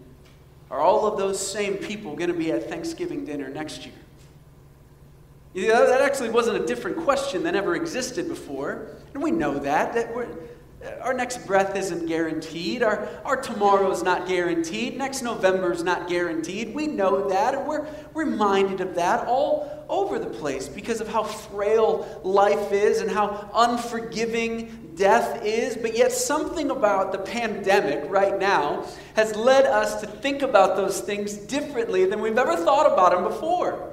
are 0.72 0.80
all 0.80 1.06
of 1.06 1.18
those 1.18 1.40
same 1.40 1.76
people 1.76 2.16
going 2.16 2.32
to 2.32 2.36
be 2.36 2.52
at 2.52 2.68
Thanksgiving 2.68 3.24
dinner 3.24 3.50
next 3.50 3.86
year? 3.86 3.94
You 5.54 5.70
know, 5.70 5.88
that 5.88 6.02
actually 6.02 6.30
wasn't 6.30 6.62
a 6.62 6.66
different 6.66 6.98
question 6.98 7.44
than 7.44 7.56
ever 7.56 7.76
existed 7.76 8.28
before. 8.28 8.88
And 9.14 9.24
we 9.24 9.32
know 9.32 9.58
that. 9.60 9.94
that 9.94 10.14
our 11.02 11.14
next 11.14 11.46
breath 11.46 11.76
isn't 11.76 12.08
guaranteed. 12.08 12.84
Our, 12.84 13.08
our 13.24 13.42
tomorrow 13.42 13.92
is 13.92 14.04
not 14.04 14.28
guaranteed. 14.28 14.98
Next 14.98 15.22
November 15.22 15.72
is 15.72 15.84
not 15.84 16.08
guaranteed. 16.08 16.74
We 16.74 16.88
know 16.88 17.30
that, 17.30 17.56
and 17.56 17.68
we're 17.68 17.88
reminded 18.14 18.82
of 18.82 18.96
that 18.96 19.28
all 19.28 19.86
over 19.90 20.20
the 20.20 20.30
place 20.30 20.68
because 20.68 21.02
of 21.02 21.08
how 21.08 21.24
frail 21.24 22.22
life 22.24 22.72
is 22.72 23.02
and 23.02 23.10
how 23.10 23.50
unforgiving 23.54 24.94
death 24.96 25.44
is, 25.44 25.78
but 25.78 25.96
yet 25.96 26.12
something 26.12 26.72
about 26.72 27.12
the 27.12 27.20
pandemic 27.20 28.10
right 28.10 28.40
now 28.40 28.86
has 29.16 29.36
led 29.36 29.66
us 29.66 30.02
to 30.02 30.08
think 30.08 30.42
about 30.42 30.76
those 30.76 31.02
things 31.02 31.34
differently 31.34 32.06
than 32.06 32.22
we've 32.22 32.38
ever 32.38 32.56
thought 32.56 32.92
about 32.92 33.12
them 33.12 33.24
before. 33.24 33.92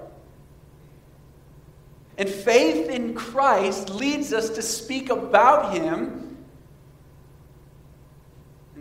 And 2.19 2.29
faith 2.29 2.89
in 2.89 3.15
Christ 3.15 3.91
leads 3.91 4.33
us 4.33 4.51
to 4.51 4.63
speak 4.63 5.11
about 5.11 5.75
Him. 5.75 6.32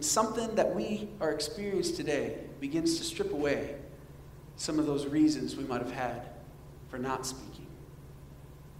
Something 0.02 0.56
that 0.56 0.76
we 0.76 1.10
are 1.22 1.32
experiencing 1.32 1.96
today 1.96 2.40
begins 2.60 2.98
to 2.98 3.04
strip 3.04 3.32
away 3.32 3.76
some 4.56 4.80
of 4.80 4.88
those 4.88 5.06
reasons 5.06 5.56
we 5.56 5.64
might 5.64 5.82
have 5.82 5.92
had 5.92 6.24
for 6.90 6.98
not 6.98 7.26
speaking. 7.26 7.68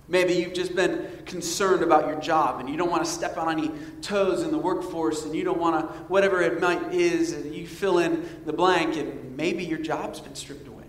Maybe 0.08 0.34
you've 0.34 0.54
just 0.54 0.76
been 0.76 1.22
concerned 1.26 1.84
about 1.84 2.08
your 2.08 2.20
job 2.20 2.60
and 2.60 2.68
you 2.68 2.76
don't 2.76 2.90
want 2.90 3.06
to 3.06 3.10
step 3.10 3.38
on 3.38 3.50
any 3.50 3.72
toes 4.02 4.42
in 4.42 4.52
the 4.52 4.58
workforce 4.58 5.24
and 5.24 5.36
you 5.36 5.44
don't 5.44 5.60
want 5.60 5.88
to, 5.88 5.98
whatever 6.06 6.42
it 6.42 6.60
might 6.60 6.92
is, 6.92 7.46
you 7.46 7.68
fill 7.68 8.00
in 8.00 8.28
the 8.46 8.52
blank 8.52 8.98
and 8.98 9.38
maybe 9.38 9.64
your 9.64 9.80
job's 9.80 10.20
been 10.20 10.36
stripped 10.36 10.68
away. 10.68 10.84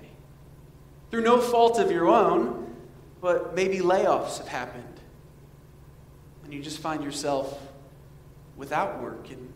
Through 1.11 1.23
no 1.23 1.43
fault 1.43 1.79
of 1.79 1.91
your 1.91 2.09
own, 2.09 2.75
but 3.21 3.55
maybe 3.55 3.79
layoffs 3.79 4.39
have 4.39 4.49
happened. 4.49 4.85
And 6.43 6.55
you 6.55 6.63
just 6.63 6.79
find 6.79 7.05
yourself 7.05 7.61
without 8.57 9.01
work. 9.03 9.31
And 9.31 9.53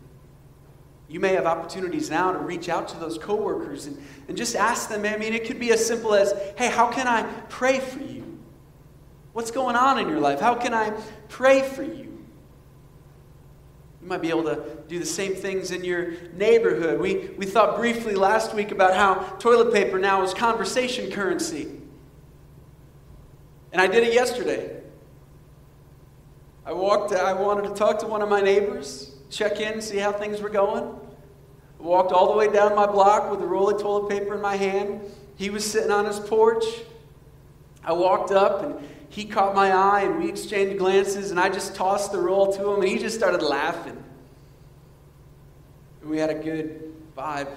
you 1.09 1.19
may 1.19 1.33
have 1.33 1.45
opportunities 1.45 2.09
now 2.09 2.33
to 2.33 2.39
reach 2.39 2.67
out 2.67 2.89
to 2.89 2.97
those 2.97 3.17
coworkers 3.17 3.85
and, 3.85 3.97
and 4.27 4.35
just 4.35 4.55
ask 4.55 4.89
them. 4.89 5.05
I 5.05 5.17
mean, 5.17 5.33
it 5.33 5.45
could 5.45 5.59
be 5.59 5.71
as 5.71 5.85
simple 5.85 6.13
as, 6.13 6.33
hey, 6.57 6.67
how 6.67 6.91
can 6.91 7.07
I 7.07 7.23
pray 7.49 7.79
for 7.79 7.99
you? 7.99 8.37
What's 9.31 9.51
going 9.51 9.75
on 9.75 9.99
in 9.99 10.09
your 10.09 10.19
life? 10.19 10.39
How 10.39 10.55
can 10.55 10.73
I 10.73 10.89
pray 11.29 11.61
for 11.61 11.83
you? 11.83 12.07
You 14.01 14.07
might 14.07 14.21
be 14.21 14.29
able 14.29 14.43
to 14.45 14.77
do 14.87 14.99
the 14.99 15.05
same 15.05 15.35
things 15.35 15.71
in 15.71 15.83
your 15.83 16.11
neighborhood. 16.33 16.99
We, 16.99 17.29
we 17.37 17.45
thought 17.45 17.77
briefly 17.77 18.15
last 18.15 18.53
week 18.53 18.71
about 18.71 18.95
how 18.95 19.15
toilet 19.37 19.73
paper 19.73 19.99
now 19.99 20.23
is 20.23 20.33
conversation 20.33 21.11
currency. 21.11 21.67
And 23.71 23.81
I 23.81 23.87
did 23.87 24.03
it 24.03 24.13
yesterday. 24.13 24.81
I 26.65 26.73
walked, 26.73 27.13
I 27.13 27.33
wanted 27.33 27.69
to 27.69 27.75
talk 27.75 27.99
to 27.99 28.07
one 28.07 28.21
of 28.21 28.27
my 28.27 28.41
neighbors, 28.41 29.16
check 29.29 29.59
in, 29.59 29.81
see 29.81 29.97
how 29.97 30.11
things 30.11 30.41
were 30.41 30.49
going. 30.49 30.99
Walked 31.79 32.11
all 32.11 32.31
the 32.31 32.37
way 32.37 32.51
down 32.51 32.75
my 32.75 32.87
block 32.87 33.29
with 33.29 33.41
a 33.41 33.45
roll 33.45 33.69
of 33.69 33.81
toilet 33.81 34.09
paper 34.09 34.35
in 34.35 34.41
my 34.41 34.55
hand. 34.55 35.01
He 35.35 35.49
was 35.49 35.69
sitting 35.69 35.91
on 35.91 36.05
his 36.05 36.19
porch. 36.19 36.63
I 37.83 37.93
walked 37.93 38.31
up 38.31 38.63
and 38.63 38.87
he 39.09 39.25
caught 39.25 39.55
my 39.55 39.71
eye 39.71 40.01
and 40.01 40.17
we 40.19 40.29
exchanged 40.29 40.77
glances, 40.77 41.31
and 41.31 41.39
I 41.39 41.49
just 41.49 41.75
tossed 41.75 42.11
the 42.11 42.19
roll 42.19 42.51
to 42.53 42.69
him, 42.69 42.81
and 42.81 42.89
he 42.89 42.97
just 42.97 43.15
started 43.15 43.41
laughing. 43.41 44.03
We 46.03 46.17
had 46.17 46.29
a 46.29 46.35
good 46.35 46.93
five, 47.15 47.47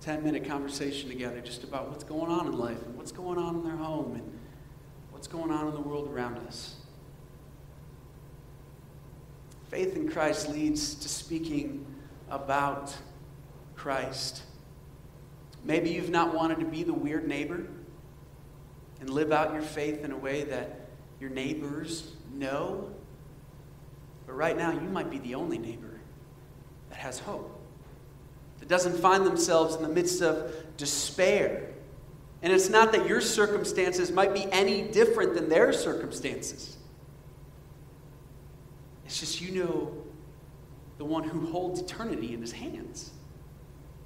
ten 0.00 0.22
minute 0.22 0.44
conversation 0.46 1.08
together 1.08 1.40
just 1.40 1.64
about 1.64 1.88
what's 1.88 2.04
going 2.04 2.30
on 2.30 2.46
in 2.46 2.58
life 2.58 2.82
and 2.84 2.96
what's 2.96 3.12
going 3.12 3.38
on 3.38 3.56
in 3.56 3.64
their 3.64 3.76
home 3.76 4.14
and 4.14 4.38
what's 5.10 5.28
going 5.28 5.50
on 5.50 5.68
in 5.68 5.74
the 5.74 5.80
world 5.80 6.08
around 6.08 6.38
us. 6.46 6.76
Faith 9.72 9.96
in 9.96 10.06
Christ 10.06 10.50
leads 10.50 10.94
to 10.96 11.08
speaking 11.08 11.86
about 12.28 12.94
Christ. 13.74 14.42
Maybe 15.64 15.88
you've 15.88 16.10
not 16.10 16.34
wanted 16.34 16.60
to 16.60 16.66
be 16.66 16.82
the 16.82 16.92
weird 16.92 17.26
neighbor 17.26 17.66
and 19.00 19.08
live 19.08 19.32
out 19.32 19.54
your 19.54 19.62
faith 19.62 20.04
in 20.04 20.12
a 20.12 20.16
way 20.16 20.44
that 20.44 20.90
your 21.20 21.30
neighbors 21.30 22.12
know. 22.34 22.92
But 24.26 24.34
right 24.34 24.58
now, 24.58 24.72
you 24.72 24.90
might 24.90 25.08
be 25.08 25.20
the 25.20 25.36
only 25.36 25.56
neighbor 25.56 26.00
that 26.90 26.98
has 26.98 27.18
hope, 27.18 27.58
that 28.58 28.68
doesn't 28.68 28.98
find 28.98 29.24
themselves 29.24 29.74
in 29.74 29.82
the 29.82 29.88
midst 29.88 30.20
of 30.20 30.52
despair. 30.76 31.70
And 32.42 32.52
it's 32.52 32.68
not 32.68 32.92
that 32.92 33.08
your 33.08 33.22
circumstances 33.22 34.12
might 34.12 34.34
be 34.34 34.52
any 34.52 34.82
different 34.82 35.32
than 35.32 35.48
their 35.48 35.72
circumstances. 35.72 36.76
It's 39.12 39.20
just 39.20 39.42
you 39.42 39.50
know 39.50 39.92
the 40.96 41.04
one 41.04 41.22
who 41.22 41.44
holds 41.48 41.80
eternity 41.80 42.32
in 42.32 42.40
his 42.40 42.52
hands. 42.52 43.10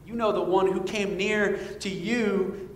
You 0.04 0.16
know 0.16 0.32
the 0.32 0.42
one 0.42 0.66
who 0.66 0.82
came 0.82 1.16
near 1.16 1.58
to 1.78 1.88
you 1.88 2.68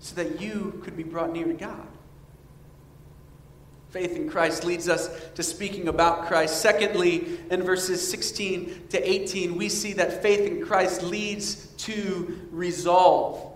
so 0.00 0.16
that 0.16 0.40
you 0.40 0.80
could 0.82 0.96
be 0.96 1.04
brought 1.04 1.32
near 1.32 1.44
to 1.44 1.52
God. 1.52 1.86
Faith 3.90 4.16
in 4.16 4.28
Christ 4.28 4.64
leads 4.64 4.88
us 4.88 5.08
to 5.36 5.44
speaking 5.44 5.86
about 5.86 6.26
Christ. 6.26 6.60
Secondly, 6.60 7.38
in 7.48 7.62
verses 7.62 8.10
16 8.10 8.88
to 8.88 9.08
18, 9.08 9.54
we 9.54 9.68
see 9.68 9.92
that 9.92 10.24
faith 10.24 10.40
in 10.40 10.66
Christ 10.66 11.04
leads 11.04 11.66
to 11.84 12.48
resolve. 12.50 13.52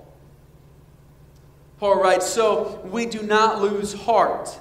Paul 1.80 2.00
writes, 2.00 2.28
So 2.28 2.82
we 2.84 3.06
do 3.06 3.22
not 3.22 3.60
lose 3.60 3.94
heart. 3.94 4.60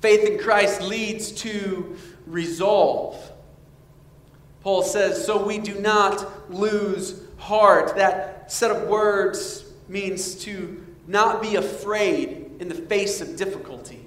Faith 0.00 0.28
in 0.28 0.38
Christ 0.38 0.80
leads 0.80 1.30
to 1.32 1.96
resolve. 2.26 3.32
Paul 4.62 4.82
says, 4.82 5.24
So 5.24 5.44
we 5.44 5.58
do 5.58 5.74
not 5.78 6.50
lose 6.50 7.22
heart. 7.38 7.96
That 7.96 8.50
set 8.50 8.70
of 8.70 8.88
words 8.88 9.64
means 9.88 10.34
to 10.36 10.84
not 11.06 11.42
be 11.42 11.56
afraid 11.56 12.52
in 12.60 12.68
the 12.68 12.74
face 12.74 13.20
of 13.20 13.36
difficulty. 13.36 14.06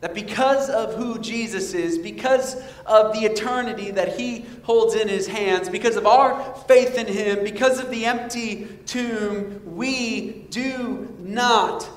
That 0.00 0.14
because 0.14 0.68
of 0.68 0.94
who 0.96 1.18
Jesus 1.18 1.72
is, 1.72 1.98
because 1.98 2.56
of 2.84 3.14
the 3.14 3.20
eternity 3.20 3.90
that 3.92 4.18
he 4.18 4.44
holds 4.62 4.94
in 4.94 5.08
his 5.08 5.26
hands, 5.26 5.68
because 5.68 5.96
of 5.96 6.06
our 6.06 6.54
faith 6.68 6.98
in 6.98 7.06
him, 7.06 7.42
because 7.42 7.78
of 7.78 7.90
the 7.90 8.04
empty 8.04 8.66
tomb, 8.86 9.62
we 9.64 10.46
do 10.50 11.14
not 11.20 11.88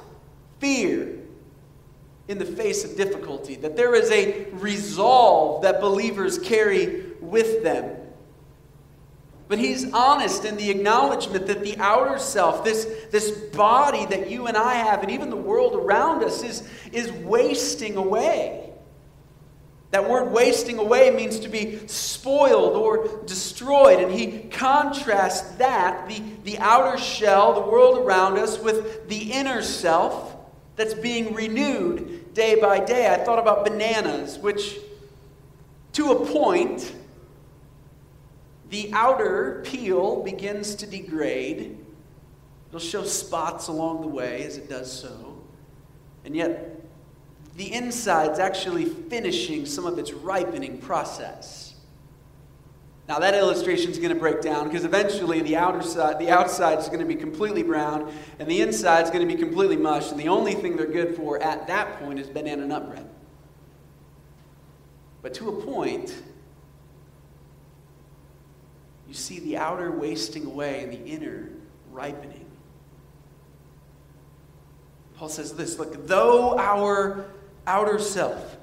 fear 0.60 1.17
in 2.28 2.38
the 2.38 2.46
face 2.46 2.84
of 2.84 2.96
difficulty. 2.96 3.56
That 3.56 3.76
there 3.76 3.96
is 3.96 4.12
a 4.12 4.48
resolve 4.54 5.64
that 5.64 5.80
believers 5.80 6.38
carry 6.40 7.04
with 7.22 7.64
them. 7.64 7.96
But 9.48 9.60
he's 9.60 9.92
honest 9.94 10.44
in 10.44 10.58
the 10.58 10.70
acknowledgement 10.70 11.48
that 11.48 11.64
the 11.64 11.78
outer 11.78 12.20
self, 12.20 12.66
this, 12.66 12.86
this 13.12 13.32
body 13.32 14.06
that 14.08 14.30
you 14.30 14.48
and 14.48 14.58
I 14.58 14.74
have, 14.74 15.02
and 15.04 15.12
even 15.12 15.30
the 15.30 15.38
world 15.38 15.74
around 15.74 16.24
us, 16.24 16.44
is, 16.44 16.68
is 16.92 17.12
wasting 17.12 17.96
away. 17.96 18.74
That 19.92 20.10
word 20.10 20.34
wasting 20.34 20.80
away 20.80 21.12
means 21.12 21.40
to 21.40 21.48
be 21.48 21.88
spoiled 21.88 22.76
or 22.76 23.24
destroyed. 23.26 24.02
And 24.02 24.12
he 24.12 24.50
contrasts 24.50 25.56
that, 25.56 26.10
the, 26.10 26.22
the 26.44 26.60
outer 26.60 26.98
shell, 26.98 27.54
the 27.54 27.72
world 27.72 28.00
around 28.00 28.38
us, 28.38 28.60
with 28.60 29.08
the 29.08 29.32
inner 29.32 29.62
self 29.62 30.36
that's 30.76 30.94
being 30.94 31.34
renewed 31.34 32.17
day 32.38 32.54
by 32.54 32.80
day. 32.80 33.12
I 33.12 33.18
thought 33.18 33.40
about 33.40 33.66
bananas, 33.66 34.38
which, 34.38 34.78
to 35.94 36.12
a 36.12 36.26
point, 36.28 36.94
the 38.70 38.92
outer 38.94 39.64
peel 39.66 40.24
begins 40.24 40.76
to 40.76 40.86
degrade. 40.86 41.84
It'll 42.68 42.80
show 42.80 43.04
spots 43.04 43.70
along 43.70 44.02
the 44.02 44.08
way 44.08 44.44
as 44.44 44.56
it 44.58 44.70
does 44.70 44.92
so. 44.92 45.42
And 46.26 46.36
yet, 46.36 46.80
the 47.56 47.74
inside's 47.74 48.38
actually 48.38 48.86
finishing 48.86 49.66
some 49.66 49.88
of 49.88 49.98
its 49.98 50.14
ripening 50.14 50.78
process. 50.78 51.67
Now 53.08 53.20
that 53.20 53.34
illustration 53.36 53.90
is 53.90 54.00
going 54.00 54.14
to 54.14 54.20
break 54.20 54.42
down 54.42 54.68
because 54.68 54.84
eventually 54.84 55.40
the 55.42 55.56
outer 55.56 55.82
side, 55.82 56.20
the 56.20 56.30
outside 56.30 56.80
is 56.80 56.88
going 56.88 57.00
to 57.00 57.06
be 57.06 57.16
completely 57.16 57.64
brown 57.64 58.12
and 58.38 58.50
the 58.50 58.62
inside 58.62 59.06
is 59.06 59.10
going 59.10 59.26
to 59.28 59.34
be 59.34 59.42
completely 59.42 59.78
mush, 59.78 60.12
and 60.12 60.20
the 60.20 60.28
only 60.28 60.54
thing 60.54 60.76
they're 60.76 60.86
good 60.86 61.16
for 61.16 61.42
at 61.42 61.68
that 61.68 62.00
point 62.00 62.20
is 62.20 62.28
banana 62.28 62.66
nut 62.66 62.90
bread. 62.90 63.10
But 65.22 65.34
to 65.36 65.50
a 65.50 65.62
point, 65.62 66.22
you 69.08 69.14
see 69.14 69.40
the 69.40 69.58
outer 69.58 69.90
wasting 69.90 70.46
away 70.46 70.84
and 70.84 70.92
the 70.92 71.06
inner 71.06 71.50
ripening. 71.92 72.46
Paul 75.16 75.30
says 75.30 75.54
this 75.54 75.80
look, 75.80 76.08
though 76.08 76.58
our 76.60 77.26
outer 77.66 78.00
self 78.00 78.57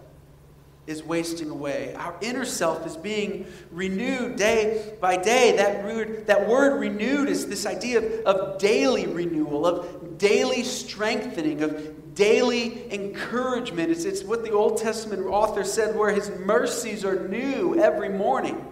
is 0.86 1.02
wasting 1.02 1.50
away, 1.50 1.94
our 1.94 2.14
inner 2.20 2.44
self 2.44 2.86
is 2.86 2.96
being 2.96 3.46
renewed 3.70 4.36
day 4.36 4.94
by 5.00 5.16
day. 5.16 5.56
That 5.56 5.84
word, 5.84 6.26
that 6.26 6.46
word 6.46 6.78
renewed 6.78 7.28
is 7.28 7.46
this 7.46 7.64
idea 7.64 7.98
of, 7.98 8.04
of 8.26 8.58
daily 8.58 9.06
renewal, 9.06 9.66
of 9.66 10.18
daily 10.18 10.62
strengthening, 10.62 11.62
of 11.62 12.14
daily 12.14 12.92
encouragement. 12.92 13.90
It's, 13.90 14.04
it's 14.04 14.22
what 14.22 14.44
the 14.44 14.52
Old 14.52 14.76
Testament 14.76 15.26
author 15.26 15.64
said, 15.64 15.96
where 15.96 16.12
his 16.12 16.30
mercies 16.30 17.04
are 17.04 17.28
new 17.28 17.78
every 17.78 18.10
morning. 18.10 18.64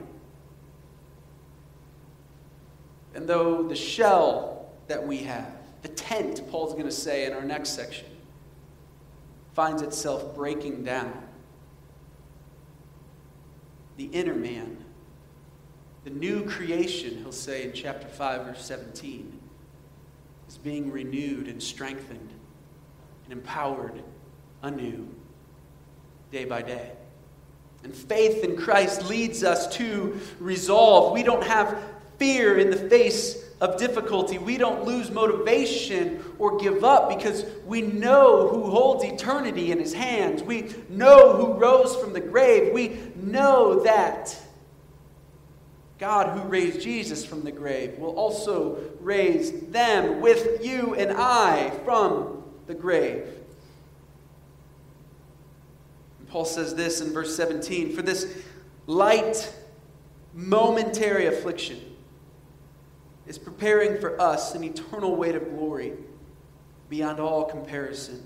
And 3.14 3.28
though 3.28 3.62
the 3.62 3.74
shell 3.74 4.70
that 4.88 5.06
we 5.06 5.18
have, 5.18 5.50
the 5.82 5.88
tent, 5.88 6.48
Paul's 6.50 6.72
going 6.72 6.86
to 6.86 6.92
say 6.92 7.26
in 7.26 7.32
our 7.32 7.42
next 7.42 7.70
section, 7.70 8.06
finds 9.54 9.82
itself 9.82 10.34
breaking 10.34 10.84
down, 10.84 11.21
the 13.96 14.04
inner 14.06 14.34
man, 14.34 14.76
the 16.04 16.10
new 16.10 16.44
creation, 16.44 17.18
he'll 17.18 17.32
say 17.32 17.64
in 17.64 17.72
chapter 17.72 18.08
5, 18.08 18.46
verse 18.46 18.64
17, 18.64 19.40
is 20.48 20.58
being 20.58 20.90
renewed 20.90 21.48
and 21.48 21.62
strengthened 21.62 22.30
and 23.24 23.32
empowered 23.32 24.02
anew 24.62 25.08
day 26.30 26.44
by 26.44 26.62
day. 26.62 26.92
And 27.84 27.94
faith 27.94 28.44
in 28.44 28.56
Christ 28.56 29.08
leads 29.08 29.42
us 29.42 29.66
to 29.76 30.18
resolve. 30.38 31.12
We 31.12 31.22
don't 31.22 31.44
have 31.44 31.76
fear 32.18 32.58
in 32.58 32.70
the 32.70 32.76
face 32.76 33.41
of 33.62 33.78
difficulty. 33.78 34.38
We 34.38 34.58
don't 34.58 34.84
lose 34.84 35.12
motivation 35.12 36.22
or 36.36 36.58
give 36.58 36.82
up 36.82 37.08
because 37.08 37.46
we 37.64 37.80
know 37.80 38.48
who 38.48 38.68
holds 38.68 39.04
eternity 39.04 39.70
in 39.70 39.78
his 39.78 39.94
hands. 39.94 40.42
We 40.42 40.74
know 40.88 41.36
who 41.36 41.52
rose 41.52 41.94
from 41.94 42.12
the 42.12 42.20
grave. 42.20 42.72
We 42.72 42.98
know 43.14 43.84
that 43.84 44.36
God, 46.00 46.36
who 46.36 46.48
raised 46.48 46.80
Jesus 46.80 47.24
from 47.24 47.44
the 47.44 47.52
grave, 47.52 47.96
will 47.98 48.16
also 48.16 48.80
raise 48.98 49.52
them 49.68 50.20
with 50.20 50.66
you 50.66 50.96
and 50.96 51.12
I 51.12 51.70
from 51.84 52.42
the 52.66 52.74
grave. 52.74 53.28
And 56.18 56.28
Paul 56.28 56.46
says 56.46 56.74
this 56.74 57.00
in 57.00 57.12
verse 57.12 57.36
17 57.36 57.94
For 57.94 58.02
this 58.02 58.42
light, 58.88 59.54
momentary 60.34 61.26
affliction, 61.26 61.91
is 63.32 63.38
preparing 63.38 63.98
for 63.98 64.20
us 64.20 64.54
an 64.54 64.62
eternal 64.62 65.16
weight 65.16 65.34
of 65.34 65.42
glory 65.56 65.94
beyond 66.90 67.18
all 67.18 67.46
comparison. 67.46 68.22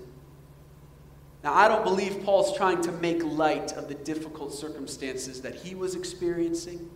Now, 1.45 1.53
I 1.53 1.69
don't 1.69 1.85
believe 1.85 2.25
Paul's 2.25 2.57
trying 2.57 2.81
to 2.81 2.91
make 2.91 3.23
light 3.23 3.71
of 3.71 3.87
the 3.87 3.93
difficult 3.93 4.53
circumstances 4.53 5.39
that 5.43 5.55
he 5.55 5.75
was 5.75 5.95
experiencing, 5.95 6.89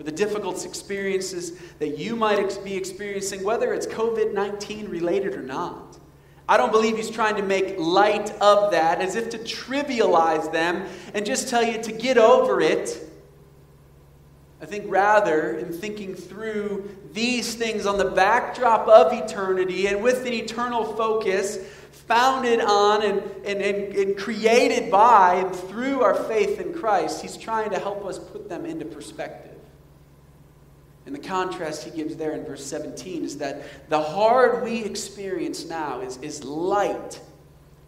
or 0.00 0.02
the 0.02 0.10
difficult 0.10 0.64
experiences 0.66 1.52
that 1.78 1.96
you 1.96 2.16
might 2.16 2.58
be 2.64 2.74
experiencing, 2.74 3.44
whether 3.44 3.72
it's 3.72 3.86
COVID 3.86 4.34
19 4.34 4.88
related 4.88 5.34
or 5.34 5.42
not. 5.42 6.00
I 6.48 6.56
don't 6.56 6.72
believe 6.72 6.96
he's 6.96 7.08
trying 7.08 7.36
to 7.36 7.44
make 7.44 7.76
light 7.78 8.32
of 8.40 8.72
that 8.72 9.00
as 9.00 9.14
if 9.14 9.30
to 9.30 9.38
trivialize 9.38 10.50
them 10.50 10.88
and 11.14 11.24
just 11.24 11.48
tell 11.48 11.62
you 11.62 11.80
to 11.80 11.92
get 11.92 12.18
over 12.18 12.60
it 12.60 13.00
I 14.64 14.66
think 14.66 14.86
rather, 14.88 15.58
in 15.58 15.74
thinking 15.74 16.14
through 16.14 16.88
these 17.14 17.54
things 17.54 17.86
on 17.86 17.96
the 17.96 18.10
backdrop 18.10 18.86
of 18.88 19.12
eternity 19.12 19.86
and 19.86 20.02
with 20.02 20.26
an 20.26 20.32
eternal 20.32 20.84
focus 20.96 21.58
founded 22.08 22.60
on 22.60 23.02
and, 23.02 23.22
and, 23.44 23.62
and, 23.62 23.94
and, 23.94 24.18
created 24.18 24.90
by 24.90 25.36
and 25.36 25.54
through 25.54 26.02
our 26.02 26.14
faith 26.14 26.60
in 26.60 26.74
Christ, 26.74 27.22
he's 27.22 27.36
trying 27.36 27.70
to 27.70 27.78
help 27.78 28.04
us 28.04 28.18
put 28.18 28.48
them 28.48 28.66
into 28.66 28.84
perspective. 28.84 29.52
And 31.06 31.14
the 31.14 31.20
contrast 31.20 31.84
he 31.84 31.90
gives 31.90 32.16
there 32.16 32.32
in 32.32 32.44
verse 32.44 32.64
17 32.64 33.24
is 33.24 33.38
that 33.38 33.62
the 33.88 34.00
hard 34.00 34.64
we 34.64 34.84
experience 34.84 35.66
now 35.66 36.00
is, 36.00 36.18
is 36.18 36.44
light 36.44 37.20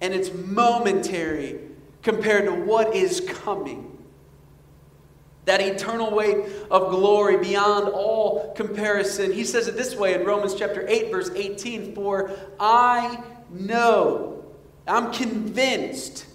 and 0.00 0.14
it's 0.14 0.32
momentary 0.32 1.60
compared 2.02 2.44
to 2.44 2.52
what 2.52 2.94
is 2.94 3.20
coming 3.20 3.95
that 5.46 5.60
eternal 5.60 6.10
weight 6.10 6.44
of 6.70 6.90
glory 6.90 7.38
beyond 7.38 7.88
all 7.88 8.52
comparison. 8.54 9.32
He 9.32 9.44
says 9.44 9.68
it 9.68 9.76
this 9.76 9.94
way 9.94 10.14
in 10.14 10.24
Romans 10.24 10.54
chapter 10.54 10.86
8, 10.86 11.10
verse 11.10 11.30
18 11.34 11.94
For 11.94 12.30
I 12.60 13.22
know, 13.50 14.44
I'm 14.86 15.12
convinced 15.12 16.26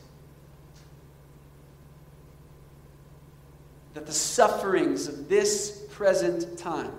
that 3.93 4.05
the 4.05 4.13
sufferings 4.13 5.07
of 5.07 5.27
this 5.27 5.85
present 5.91 6.57
time 6.57 6.93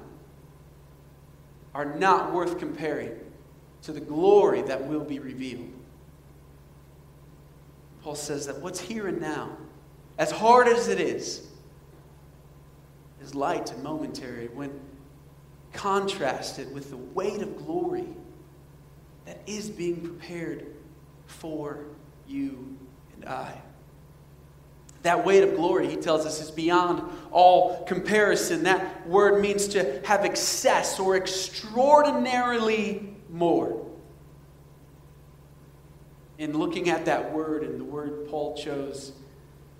are 1.75 1.87
not 1.87 2.35
worth 2.35 2.59
comparing 2.59 3.13
to 3.83 3.93
the 3.93 4.01
glory 4.01 4.61
that 4.63 4.87
will 4.87 5.03
be 5.03 5.19
revealed. 5.19 5.73
Paul 8.03 8.15
says 8.17 8.47
that 8.49 8.61
what's 8.61 8.81
here 8.81 9.07
and 9.07 9.19
now, 9.19 9.57
as 10.19 10.31
hard 10.31 10.69
as 10.69 10.89
it 10.89 11.01
is, 11.01 11.47
is 13.23 13.35
light 13.35 13.71
and 13.73 13.83
momentary 13.83 14.49
when 14.49 14.81
contrasted 15.73 16.73
with 16.75 16.91
the 16.91 16.97
weight 16.97 17.41
of 17.41 17.57
glory 17.65 18.09
that 19.25 19.41
is 19.47 19.71
being 19.71 20.01
prepared 20.01 20.67
for 21.27 21.87
you 22.27 22.77
and 23.15 23.25
I. 23.25 23.61
That 25.03 25.25
weight 25.25 25.43
of 25.43 25.57
glory, 25.57 25.89
he 25.89 25.97
tells 25.97 26.27
us, 26.27 26.41
is 26.41 26.51
beyond 26.51 27.03
all 27.33 27.85
comparison. 27.85 28.65
That 28.65 29.09
word 29.09 29.41
means 29.41 29.69
to 29.69 30.01
have 30.05 30.25
excess 30.25 31.01
or 31.01 31.17
extraordinarily 31.17 33.15
more. 33.31 33.85
In 36.39 36.57
looking 36.57 36.89
at 36.89 37.05
that 37.07 37.33
word 37.33 37.65
and 37.65 37.81
the 37.81 37.85
word 37.85 38.29
Paul 38.29 38.57
chose 38.57 39.13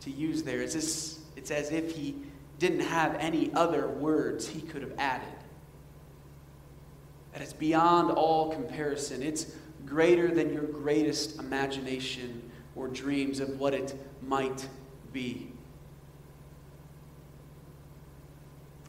to 0.01 0.11
use 0.11 0.43
there, 0.43 0.61
it's, 0.61 0.75
this, 0.75 1.21
it's 1.37 1.51
as 1.51 1.71
if 1.71 1.95
he 1.95 2.17
didn't 2.63 2.87
have 2.87 3.17
any 3.17 3.53
other 3.55 3.89
words 3.89 4.47
he 4.47 4.61
could 4.61 4.83
have 4.83 4.95
added. 4.97 5.27
That 7.33 7.43
it's 7.43 7.53
beyond 7.53 8.13
all 8.13 8.53
comparison. 8.53 9.21
It's 9.21 9.53
greater 9.85 10.33
than 10.33 10.53
your 10.53 10.63
greatest 10.63 11.41
imagination 11.41 12.49
or 12.77 12.87
dreams 12.87 13.41
of 13.41 13.59
what 13.59 13.75
it 13.75 13.99
might 14.23 14.69
be. 15.13 15.49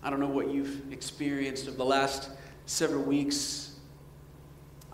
I 0.03 0.11
don't 0.11 0.19
know 0.19 0.27
what 0.27 0.51
you've 0.51 0.93
experienced 0.93 1.67
over 1.67 1.75
the 1.75 1.83
last 1.83 2.29
several 2.67 3.01
weeks. 3.01 3.71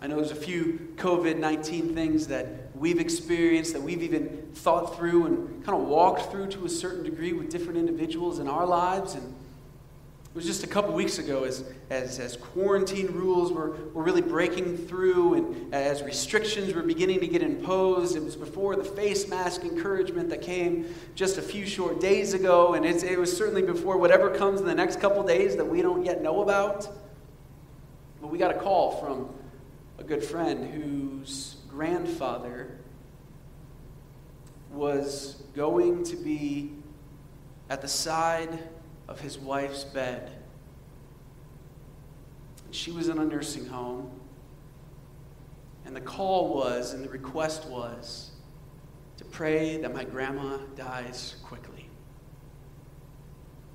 I 0.00 0.06
know 0.06 0.16
there's 0.16 0.30
a 0.30 0.34
few 0.34 0.94
COVID 0.96 1.36
19 1.36 1.94
things 1.94 2.28
that 2.28 2.74
we've 2.74 2.98
experienced, 2.98 3.74
that 3.74 3.82
we've 3.82 4.02
even 4.02 4.39
thought 4.54 4.96
through 4.96 5.26
and 5.26 5.64
kind 5.64 5.80
of 5.80 5.86
walked 5.88 6.30
through 6.30 6.48
to 6.48 6.64
a 6.64 6.68
certain 6.68 7.02
degree 7.02 7.32
with 7.32 7.50
different 7.50 7.78
individuals 7.78 8.38
in 8.38 8.48
our 8.48 8.66
lives. 8.66 9.14
And 9.14 9.24
it 9.24 10.36
was 10.36 10.46
just 10.46 10.62
a 10.62 10.68
couple 10.68 10.92
weeks 10.94 11.18
ago 11.18 11.42
as, 11.42 11.64
as, 11.90 12.20
as 12.20 12.36
quarantine 12.36 13.08
rules 13.08 13.52
were, 13.52 13.70
were 13.92 14.02
really 14.04 14.22
breaking 14.22 14.76
through 14.76 15.34
and 15.34 15.74
as 15.74 16.02
restrictions 16.02 16.72
were 16.72 16.82
beginning 16.82 17.18
to 17.20 17.26
get 17.26 17.42
imposed. 17.42 18.14
It 18.14 18.22
was 18.22 18.36
before 18.36 18.76
the 18.76 18.84
face 18.84 19.28
mask 19.28 19.62
encouragement 19.62 20.30
that 20.30 20.40
came 20.40 20.94
just 21.16 21.36
a 21.38 21.42
few 21.42 21.66
short 21.66 22.00
days 22.00 22.32
ago. 22.32 22.74
And 22.74 22.86
it 22.86 23.18
was 23.18 23.36
certainly 23.36 23.62
before 23.62 23.96
whatever 23.96 24.30
comes 24.30 24.60
in 24.60 24.66
the 24.66 24.74
next 24.74 25.00
couple 25.00 25.22
days 25.24 25.56
that 25.56 25.64
we 25.64 25.82
don't 25.82 26.04
yet 26.04 26.22
know 26.22 26.42
about. 26.42 26.88
But 28.20 28.28
we 28.28 28.38
got 28.38 28.54
a 28.54 28.58
call 28.58 28.92
from 29.00 29.34
a 29.98 30.04
good 30.04 30.22
friend 30.22 30.72
whose 30.72 31.56
grandfather 31.68 32.79
was 34.70 35.42
going 35.54 36.04
to 36.04 36.16
be 36.16 36.72
at 37.68 37.82
the 37.82 37.88
side 37.88 38.58
of 39.08 39.20
his 39.20 39.38
wife's 39.38 39.84
bed. 39.84 40.30
She 42.70 42.92
was 42.92 43.08
in 43.08 43.18
a 43.18 43.24
nursing 43.24 43.66
home. 43.66 44.10
And 45.84 45.96
the 45.96 46.00
call 46.00 46.54
was, 46.54 46.94
and 46.94 47.04
the 47.04 47.08
request 47.08 47.66
was, 47.66 48.30
to 49.16 49.24
pray 49.24 49.78
that 49.78 49.92
my 49.92 50.04
grandma 50.04 50.58
dies 50.76 51.36
quickly. 51.42 51.88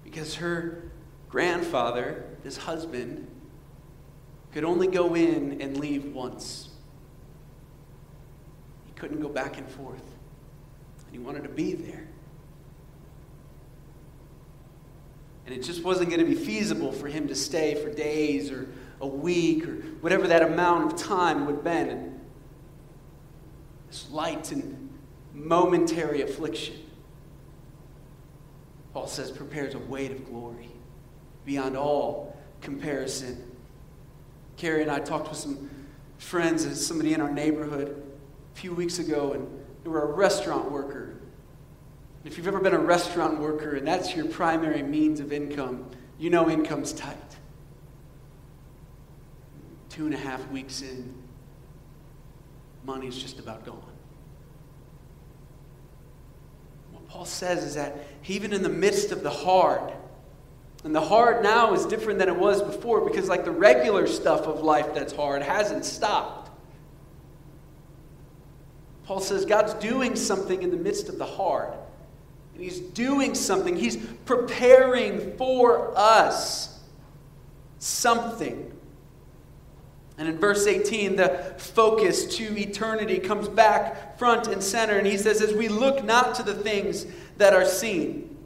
Because 0.03 0.36
her 0.36 0.91
grandfather, 1.29 2.25
his 2.43 2.55
husband, 2.55 3.27
could 4.53 4.63
only 4.63 4.88
go 4.88 5.13
in 5.15 5.62
and 5.62 5.77
leave 5.77 6.13
once. 6.13 6.69
He 8.86 8.93
couldn't 8.93 9.19
go 9.19 9.27
back 9.27 9.58
and 9.58 9.67
forth. 9.69 10.14
He 11.15 11.19
wanted 11.19 11.43
to 11.43 11.49
be 11.49 11.75
there. 11.75 12.06
And 15.45 15.56
it 15.56 15.63
just 15.63 15.82
wasn't 15.82 16.10
going 16.10 16.19
to 16.19 16.25
be 16.25 16.36
feasible 16.36 16.91
for 16.91 17.08
him 17.08 17.30
to 17.30 17.36
stay 17.36 17.82
for 17.82 17.89
days 17.89 18.51
or 18.51 18.67
a 18.99 19.08
week 19.08 19.65
or 19.65 19.75
whatever 20.01 20.28
that 20.28 20.41
amount 20.41 20.91
of 20.91 20.99
time 20.99 21.45
would 21.45 21.56
have 21.56 21.63
been. 21.63 21.88
And 21.88 22.19
this 23.88 24.10
light 24.12 24.51
and 24.51 24.89
momentary 25.34 26.21
affliction, 26.21 26.75
Paul 28.93 29.08
says, 29.08 29.32
prepares 29.32 29.73
a 29.73 29.80
weight 29.80 30.12
of 30.12 30.25
glory 30.25 30.67
beyond 31.45 31.78
all 31.78 32.38
comparison. 32.60 33.41
Carrie 34.58 34.82
and 34.82 34.91
I 34.91 34.99
talked 34.99 35.30
with 35.30 35.39
some 35.39 35.69
friends 36.17 36.65
and 36.65 36.75
somebody 36.75 37.13
in 37.13 37.21
our 37.21 37.32
neighborhood 37.32 38.04
a 38.55 38.57
few 38.57 38.73
weeks 38.73 38.99
ago, 38.99 39.33
and 39.33 39.47
they 39.83 39.89
were 39.89 40.01
a 40.01 40.13
restaurant 40.13 40.71
worker 40.71 41.15
if 42.25 42.37
you've 42.37 42.47
ever 42.47 42.59
been 42.59 42.73
a 42.73 42.79
restaurant 42.79 43.39
worker 43.39 43.75
and 43.75 43.87
that's 43.87 44.15
your 44.15 44.25
primary 44.25 44.81
means 44.81 45.19
of 45.19 45.31
income, 45.31 45.85
you 46.17 46.31
know 46.31 46.49
income's 46.49 46.91
tight. 46.91 47.17
Two 49.89 50.05
and 50.05 50.13
a 50.13 50.17
half 50.17 50.45
weeks 50.49 50.81
in, 50.81 51.13
money's 52.83 53.15
just 53.15 53.39
about 53.39 53.63
gone. 53.63 53.79
What 56.91 57.07
Paul 57.07 57.25
says 57.25 57.63
is 57.63 57.75
that 57.75 58.07
even 58.27 58.53
in 58.53 58.63
the 58.63 58.69
midst 58.69 59.11
of 59.11 59.21
the 59.21 59.29
hard, 59.29 59.93
and 60.83 60.95
the 60.95 61.01
hard 61.01 61.43
now 61.43 61.73
is 61.73 61.85
different 61.85 62.17
than 62.17 62.27
it 62.27 62.35
was 62.35 62.61
before 62.61 63.01
because, 63.07 63.29
like 63.29 63.45
the 63.45 63.51
regular 63.51 64.07
stuff 64.07 64.41
of 64.41 64.61
life 64.61 64.93
that's 64.93 65.13
hard, 65.13 65.41
hasn't 65.43 65.85
stopped. 65.85 66.44
Paul 69.05 69.19
says 69.19 69.45
God's 69.45 69.73
doing 69.75 70.15
something 70.15 70.61
in 70.61 70.71
the 70.71 70.77
midst 70.77 71.09
of 71.09 71.17
the 71.17 71.25
hard. 71.25 71.73
And 72.53 72.63
he's 72.63 72.79
doing 72.79 73.35
something, 73.35 73.75
he's 73.75 73.97
preparing 74.25 75.35
for 75.37 75.93
us 75.95 76.79
something. 77.79 78.71
And 80.17 80.29
in 80.29 80.37
verse 80.37 80.65
18, 80.65 81.17
the 81.17 81.53
focus 81.57 82.37
to 82.37 82.57
eternity 82.57 83.19
comes 83.19 83.49
back 83.49 84.17
front 84.17 84.47
and 84.47 84.63
center. 84.63 84.97
And 84.97 85.05
he 85.05 85.17
says, 85.17 85.41
As 85.41 85.53
we 85.53 85.67
look 85.67 86.03
not 86.05 86.35
to 86.35 86.43
the 86.43 86.53
things 86.53 87.05
that 87.37 87.53
are 87.53 87.65
seen, 87.65 88.37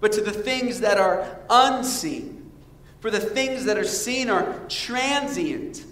but 0.00 0.12
to 0.12 0.20
the 0.20 0.32
things 0.32 0.80
that 0.80 0.98
are 0.98 1.40
unseen. 1.48 2.50
For 3.00 3.10
the 3.10 3.20
things 3.20 3.64
that 3.64 3.78
are 3.78 3.84
seen 3.84 4.28
are 4.28 4.60
transient, 4.68 5.84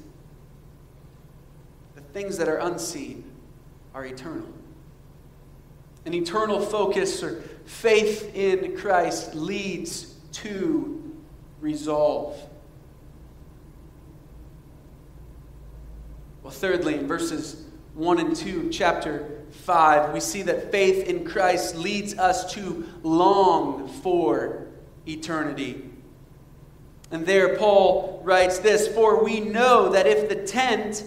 the 1.95 2.03
things 2.03 2.37
that 2.37 2.49
are 2.49 2.59
unseen 2.59 3.26
are 3.97 4.05
eternal. 4.05 4.47
An 6.05 6.13
eternal 6.13 6.61
focus 6.61 7.23
or 7.23 7.41
faith 7.65 8.31
in 8.35 8.77
Christ 8.77 9.35
leads 9.35 10.17
to 10.33 11.17
resolve. 11.63 12.39
Well, 16.43 16.53
thirdly, 16.53 16.97
in 16.97 17.09
verses 17.09 17.65
1 17.95 18.19
and 18.19 18.37
2 18.37 18.69
chapter 18.69 19.43
5, 19.51 20.13
we 20.13 20.21
see 20.21 20.43
that 20.43 20.71
faith 20.71 21.07
in 21.07 21.25
Christ 21.25 21.75
leads 21.75 22.19
us 22.19 22.53
to 22.53 22.87
long 23.03 23.89
for 23.89 24.67
eternity. 25.09 25.89
And 27.11 27.25
there, 27.25 27.57
Paul 27.57 28.21
writes 28.23 28.59
this 28.59 28.89
For 28.89 29.25
we 29.25 29.41
know 29.41 29.89
that 29.89 30.07
if 30.07 30.29
the 30.29 30.47
tent 30.47 31.03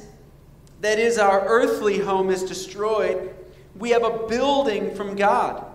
that 0.81 0.99
is 0.99 1.17
our 1.17 1.45
earthly 1.45 1.99
home 1.99 2.29
is 2.29 2.43
destroyed, 2.43 3.35
we 3.75 3.91
have 3.91 4.03
a 4.03 4.27
building 4.27 4.95
from 4.95 5.15
God, 5.15 5.65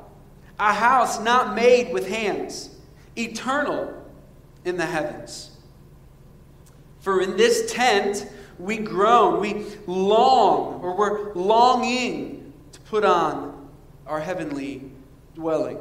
a 0.59 0.73
house 0.73 1.21
not 1.21 1.55
made 1.55 1.93
with 1.93 2.09
hands, 2.09 2.71
eternal 3.17 3.93
in 4.65 4.77
the 4.77 4.87
heavens. 4.87 5.51
For 7.01 7.21
in 7.21 7.37
this 7.37 7.71
tent 7.73 8.27
we 8.59 8.79
groan, 8.79 9.41
we 9.41 9.67
long, 9.87 10.81
or 10.81 10.97
we're 10.97 11.35
longing 11.35 12.53
to 12.73 12.81
put 12.81 13.05
on 13.05 13.69
our 14.07 14.21
heavenly 14.21 14.91
dwelling. 15.35 15.79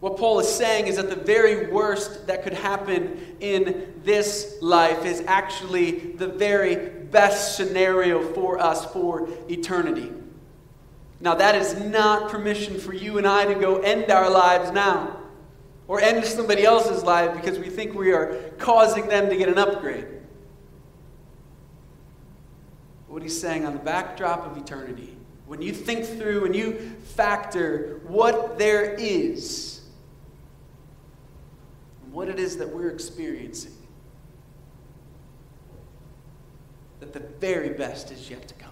What 0.00 0.16
Paul 0.16 0.40
is 0.40 0.48
saying 0.48 0.86
is 0.86 0.96
that 0.96 1.10
the 1.10 1.16
very 1.16 1.70
worst 1.70 2.26
that 2.26 2.42
could 2.42 2.54
happen 2.54 3.36
in 3.40 4.00
this 4.02 4.56
life 4.62 5.04
is 5.04 5.22
actually 5.26 6.12
the 6.12 6.26
very 6.26 6.88
best 6.88 7.56
scenario 7.56 8.32
for 8.32 8.58
us 8.58 8.86
for 8.86 9.28
eternity. 9.50 10.10
Now, 11.20 11.34
that 11.34 11.54
is 11.54 11.78
not 11.78 12.30
permission 12.30 12.78
for 12.78 12.94
you 12.94 13.18
and 13.18 13.26
I 13.26 13.44
to 13.44 13.54
go 13.54 13.76
end 13.80 14.10
our 14.10 14.30
lives 14.30 14.70
now 14.72 15.20
or 15.86 16.00
end 16.00 16.24
somebody 16.24 16.64
else's 16.64 17.02
life 17.02 17.34
because 17.34 17.58
we 17.58 17.68
think 17.68 17.94
we 17.94 18.12
are 18.12 18.54
causing 18.56 19.06
them 19.06 19.28
to 19.28 19.36
get 19.36 19.50
an 19.50 19.58
upgrade. 19.58 20.06
What 23.06 23.22
he's 23.22 23.38
saying 23.38 23.66
on 23.66 23.74
the 23.74 23.80
backdrop 23.80 24.46
of 24.46 24.56
eternity, 24.56 25.14
when 25.46 25.60
you 25.60 25.74
think 25.74 26.06
through 26.06 26.46
and 26.46 26.56
you 26.56 26.96
factor 27.16 28.00
what 28.06 28.56
there 28.56 28.94
is 28.94 29.79
what 32.12 32.28
it 32.28 32.38
is 32.38 32.56
that 32.58 32.68
we're 32.68 32.90
experiencing, 32.90 33.76
that 37.00 37.12
the 37.12 37.20
very 37.20 37.70
best 37.70 38.10
is 38.10 38.28
yet 38.28 38.46
to 38.48 38.54
come. 38.54 38.70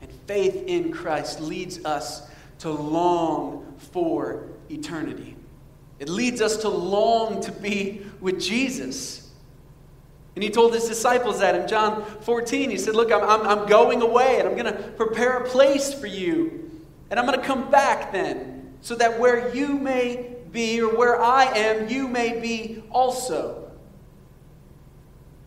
And 0.00 0.12
faith 0.26 0.64
in 0.66 0.92
Christ 0.92 1.40
leads 1.40 1.84
us 1.84 2.28
to 2.60 2.70
long 2.70 3.74
for 3.78 4.48
eternity. 4.70 5.36
It 5.98 6.08
leads 6.08 6.40
us 6.40 6.58
to 6.58 6.68
long 6.68 7.40
to 7.42 7.52
be 7.52 8.02
with 8.20 8.40
Jesus. 8.40 9.30
And 10.36 10.42
he 10.42 10.50
told 10.50 10.72
his 10.72 10.86
disciples 10.86 11.40
that 11.40 11.56
in 11.56 11.66
John 11.66 12.04
14. 12.20 12.70
He 12.70 12.78
said, 12.78 12.94
Look, 12.94 13.10
I'm, 13.10 13.22
I'm, 13.22 13.42
I'm 13.42 13.66
going 13.66 14.02
away 14.02 14.38
and 14.38 14.48
I'm 14.48 14.56
going 14.56 14.72
to 14.72 14.90
prepare 14.90 15.38
a 15.38 15.48
place 15.48 15.92
for 15.92 16.06
you. 16.06 16.70
And 17.10 17.18
I'm 17.18 17.26
going 17.26 17.40
to 17.40 17.44
come 17.44 17.70
back 17.70 18.12
then 18.12 18.76
so 18.80 18.94
that 18.94 19.18
where 19.18 19.52
you 19.52 19.68
may 19.68 20.36
be 20.52 20.80
or 20.80 20.96
where 20.96 21.20
I 21.20 21.44
am, 21.44 21.88
you 21.88 22.08
may 22.08 22.40
be 22.40 22.82
also. 22.90 23.70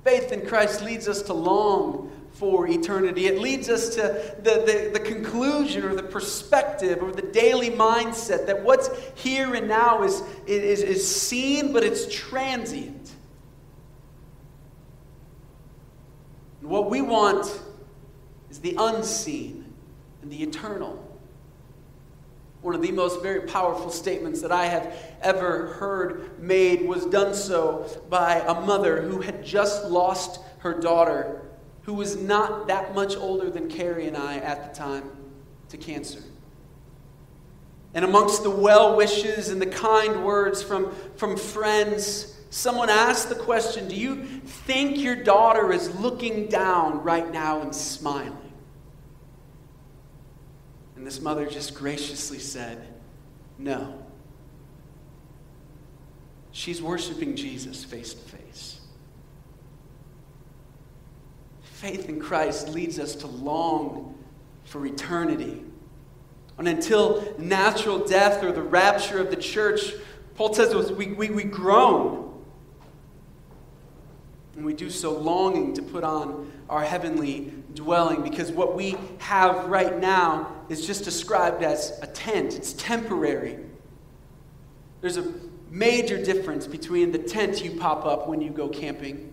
Faith 0.03 0.31
in 0.31 0.45
Christ 0.45 0.81
leads 0.81 1.07
us 1.07 1.21
to 1.23 1.33
long 1.33 2.11
for 2.33 2.67
eternity. 2.67 3.27
It 3.27 3.39
leads 3.39 3.69
us 3.69 3.93
to 3.95 4.35
the, 4.41 4.63
the, 4.65 4.89
the, 4.93 4.99
conclusion 4.99 5.83
or 5.83 5.93
the 5.93 6.03
perspective 6.03 7.03
or 7.03 7.11
the 7.11 7.21
daily 7.21 7.69
mindset 7.69 8.47
that 8.47 8.63
what's 8.63 8.89
here 9.15 9.53
and 9.53 9.67
now 9.67 10.03
is, 10.03 10.23
is, 10.47 10.81
is 10.81 11.15
seen, 11.15 11.71
but 11.71 11.83
it's 11.83 12.11
transient. 12.11 13.11
And 16.61 16.69
what 16.69 16.89
we 16.89 17.01
want 17.01 17.59
is 18.49 18.59
the 18.59 18.75
unseen 18.79 19.73
and 20.21 20.31
the 20.31 20.41
eternal. 20.41 21.10
One 22.61 22.75
of 22.75 22.81
the 22.81 22.91
most 22.91 23.21
very 23.23 23.41
powerful 23.41 23.89
statements 23.89 24.41
that 24.41 24.51
I 24.51 24.65
have 24.65 24.95
ever 25.21 25.67
heard 25.73 26.39
made 26.39 26.87
was 26.87 27.05
done 27.05 27.33
so 27.33 27.87
by 28.09 28.39
a 28.39 28.61
mother 28.61 29.01
who 29.01 29.21
had 29.21 29.43
just 29.43 29.85
lost 29.85 30.39
her 30.59 30.79
daughter 30.79 31.41
who 31.83 31.93
was 31.93 32.15
not 32.15 32.67
that 32.67 32.93
much 32.93 33.15
older 33.15 33.49
than 33.49 33.69
Carrie 33.69 34.07
and 34.07 34.15
I 34.15 34.37
at 34.37 34.71
the 34.71 34.79
time, 34.79 35.09
to 35.69 35.77
cancer. 35.77 36.21
And 37.93 38.05
amongst 38.05 38.43
the 38.43 38.49
well 38.49 38.95
wishes 38.95 39.49
and 39.49 39.61
the 39.61 39.65
kind 39.65 40.23
words 40.23 40.63
from, 40.63 40.93
from 41.15 41.35
friends, 41.35 42.39
someone 42.49 42.89
asked 42.89 43.29
the 43.29 43.35
question 43.35 43.87
Do 43.87 43.95
you 43.95 44.23
think 44.45 44.99
your 44.99 45.15
daughter 45.15 45.73
is 45.73 45.93
looking 45.99 46.47
down 46.47 47.03
right 47.03 47.31
now 47.31 47.61
and 47.61 47.75
smiling? 47.75 48.37
And 51.01 51.07
this 51.07 51.19
mother 51.19 51.47
just 51.47 51.73
graciously 51.73 52.37
said, 52.37 52.87
No. 53.57 54.05
She's 56.51 56.79
worshiping 56.79 57.35
Jesus 57.35 57.83
face 57.83 58.13
to 58.13 58.21
face 58.21 58.81
faith 61.81 62.09
in 62.09 62.19
Christ 62.19 62.69
leads 62.69 62.99
us 62.99 63.15
to 63.15 63.27
long 63.27 64.15
for 64.65 64.85
eternity. 64.85 65.63
And 66.59 66.67
until 66.67 67.33
natural 67.39 68.05
death 68.05 68.43
or 68.43 68.51
the 68.51 68.61
rapture 68.61 69.17
of 69.17 69.31
the 69.31 69.35
church, 69.35 69.93
Paul 70.35 70.53
says 70.53 70.91
we, 70.91 71.07
we, 71.13 71.31
we 71.31 71.43
groan. 71.43 72.30
And 74.55 74.65
we 74.65 74.73
do 74.73 74.89
so 74.89 75.17
longing 75.17 75.73
to 75.75 75.81
put 75.81 76.03
on 76.03 76.51
our 76.69 76.83
heavenly 76.83 77.53
dwelling 77.73 78.21
because 78.21 78.51
what 78.51 78.75
we 78.75 78.97
have 79.19 79.65
right 79.65 79.99
now 79.99 80.55
is 80.69 80.85
just 80.85 81.03
described 81.03 81.63
as 81.63 81.97
a 82.01 82.07
tent, 82.07 82.55
it's 82.55 82.73
temporary. 82.73 83.57
There's 84.99 85.17
a 85.17 85.33
major 85.69 86.23
difference 86.23 86.67
between 86.67 87.11
the 87.11 87.17
tent 87.17 87.63
you 87.63 87.71
pop 87.79 88.05
up 88.05 88.27
when 88.27 88.41
you 88.41 88.49
go 88.49 88.67
camping 88.67 89.31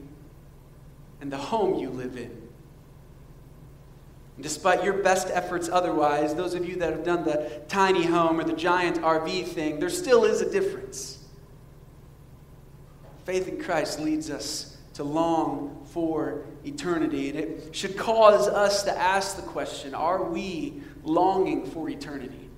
and 1.20 1.32
the 1.32 1.36
home 1.36 1.80
you 1.80 1.90
live 1.90 2.16
in. 2.16 2.30
And 4.36 4.42
despite 4.44 4.84
your 4.84 5.02
best 5.02 5.28
efforts 5.32 5.68
otherwise, 5.68 6.34
those 6.36 6.54
of 6.54 6.64
you 6.64 6.76
that 6.76 6.92
have 6.92 7.04
done 7.04 7.24
the 7.24 7.60
tiny 7.66 8.04
home 8.04 8.38
or 8.38 8.44
the 8.44 8.52
giant 8.52 8.98
RV 8.98 9.48
thing, 9.48 9.80
there 9.80 9.90
still 9.90 10.24
is 10.24 10.40
a 10.40 10.48
difference. 10.48 11.24
Faith 13.24 13.48
in 13.48 13.60
Christ 13.60 13.98
leads 13.98 14.30
us 14.30 14.77
to 14.98 15.04
long 15.04 15.86
for 15.92 16.44
eternity. 16.64 17.30
And 17.30 17.38
it 17.38 17.68
should 17.70 17.96
cause 17.96 18.48
us 18.48 18.82
to 18.82 18.90
ask 18.90 19.36
the 19.36 19.42
question 19.42 19.94
are 19.94 20.24
we 20.24 20.82
longing 21.04 21.66
for 21.66 21.88
eternity? 21.88 22.50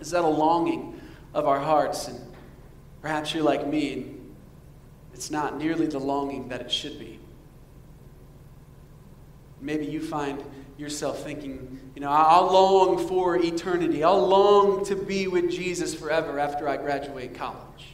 Is 0.00 0.10
that 0.10 0.22
a 0.22 0.28
longing 0.28 1.00
of 1.32 1.46
our 1.46 1.60
hearts? 1.60 2.08
And 2.08 2.20
perhaps 3.00 3.32
you're 3.32 3.42
like 3.42 3.66
me, 3.66 4.16
it's 5.14 5.30
not 5.30 5.56
nearly 5.56 5.86
the 5.86 5.98
longing 5.98 6.48
that 6.48 6.60
it 6.60 6.70
should 6.70 6.98
be. 6.98 7.18
Maybe 9.62 9.86
you 9.86 10.02
find 10.02 10.44
yourself 10.76 11.24
thinking, 11.24 11.80
you 11.94 12.02
know, 12.02 12.10
I'll 12.10 12.52
long 12.52 13.08
for 13.08 13.36
eternity. 13.36 14.04
I'll 14.04 14.28
long 14.28 14.84
to 14.84 14.94
be 14.94 15.26
with 15.26 15.50
Jesus 15.50 15.94
forever 15.94 16.38
after 16.38 16.68
I 16.68 16.76
graduate 16.76 17.34
college. 17.34 17.93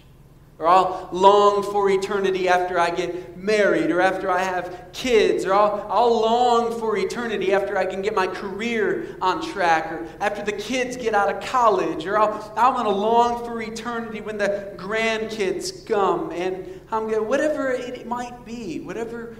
Or 0.60 0.68
I'll 0.68 1.08
long 1.10 1.62
for 1.62 1.88
eternity 1.88 2.46
after 2.46 2.78
I 2.78 2.90
get 2.90 3.36
married 3.36 3.90
or 3.90 4.02
after 4.02 4.30
I 4.30 4.42
have 4.42 4.90
kids. 4.92 5.46
Or 5.46 5.54
I'll, 5.54 5.86
I'll 5.90 6.20
long 6.20 6.78
for 6.78 6.98
eternity 6.98 7.54
after 7.54 7.78
I 7.78 7.86
can 7.86 8.02
get 8.02 8.14
my 8.14 8.26
career 8.26 9.16
on 9.22 9.42
track 9.42 9.90
or 9.90 10.06
after 10.20 10.44
the 10.44 10.52
kids 10.52 10.98
get 10.98 11.14
out 11.14 11.34
of 11.34 11.42
college. 11.42 12.06
Or 12.06 12.18
I'll, 12.18 12.52
I'm 12.56 12.74
going 12.74 12.84
to 12.84 12.90
long 12.90 13.42
for 13.44 13.62
eternity 13.62 14.20
when 14.20 14.36
the 14.36 14.74
grandkids 14.76 15.86
come. 15.86 16.30
And 16.30 16.80
I'm 16.92 17.04
going 17.04 17.14
to, 17.14 17.22
whatever 17.22 17.70
it 17.70 18.06
might 18.06 18.44
be, 18.44 18.80
whatever 18.80 19.34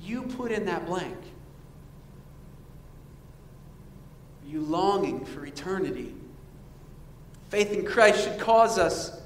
you 0.00 0.22
put 0.22 0.52
in 0.52 0.64
that 0.66 0.86
blank. 0.86 1.16
you 4.48 4.60
longing 4.60 5.24
for 5.24 5.44
eternity? 5.44 6.14
Faith 7.50 7.72
in 7.72 7.84
Christ 7.84 8.24
should 8.24 8.38
cause 8.38 8.78
us 8.78 9.20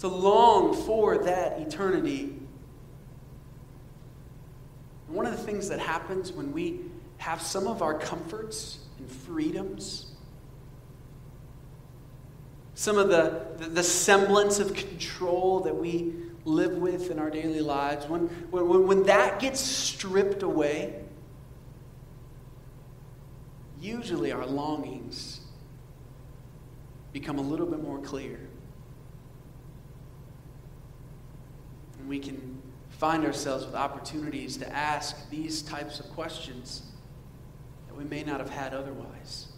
to 0.00 0.08
long 0.08 0.74
for 0.74 1.18
that 1.18 1.58
eternity. 1.58 2.34
One 5.08 5.26
of 5.26 5.32
the 5.32 5.42
things 5.42 5.68
that 5.68 5.78
happens 5.78 6.32
when 6.32 6.52
we 6.52 6.80
have 7.18 7.40
some 7.40 7.66
of 7.66 7.82
our 7.82 7.94
comforts 7.94 8.78
and 8.98 9.10
freedoms, 9.10 10.12
some 12.74 12.98
of 12.98 13.08
the, 13.08 13.46
the, 13.58 13.68
the 13.68 13.82
semblance 13.82 14.58
of 14.58 14.74
control 14.74 15.60
that 15.60 15.74
we 15.74 16.14
live 16.44 16.76
with 16.76 17.10
in 17.10 17.18
our 17.18 17.30
daily 17.30 17.60
lives, 17.60 18.06
when, 18.06 18.22
when, 18.50 18.86
when 18.86 19.02
that 19.04 19.40
gets 19.40 19.60
stripped 19.60 20.42
away, 20.42 21.02
usually 23.80 24.32
our 24.32 24.46
longings 24.46 25.40
become 27.12 27.38
a 27.38 27.42
little 27.42 27.66
bit 27.66 27.82
more 27.82 27.98
clear. 27.98 28.38
We 32.06 32.18
can 32.18 32.60
find 32.90 33.24
ourselves 33.24 33.66
with 33.66 33.74
opportunities 33.74 34.56
to 34.56 34.72
ask 34.74 35.28
these 35.30 35.62
types 35.62 36.00
of 36.00 36.08
questions 36.10 36.82
that 37.88 37.96
we 37.96 38.04
may 38.04 38.22
not 38.22 38.40
have 38.40 38.50
had 38.50 38.72
otherwise. 38.72 39.48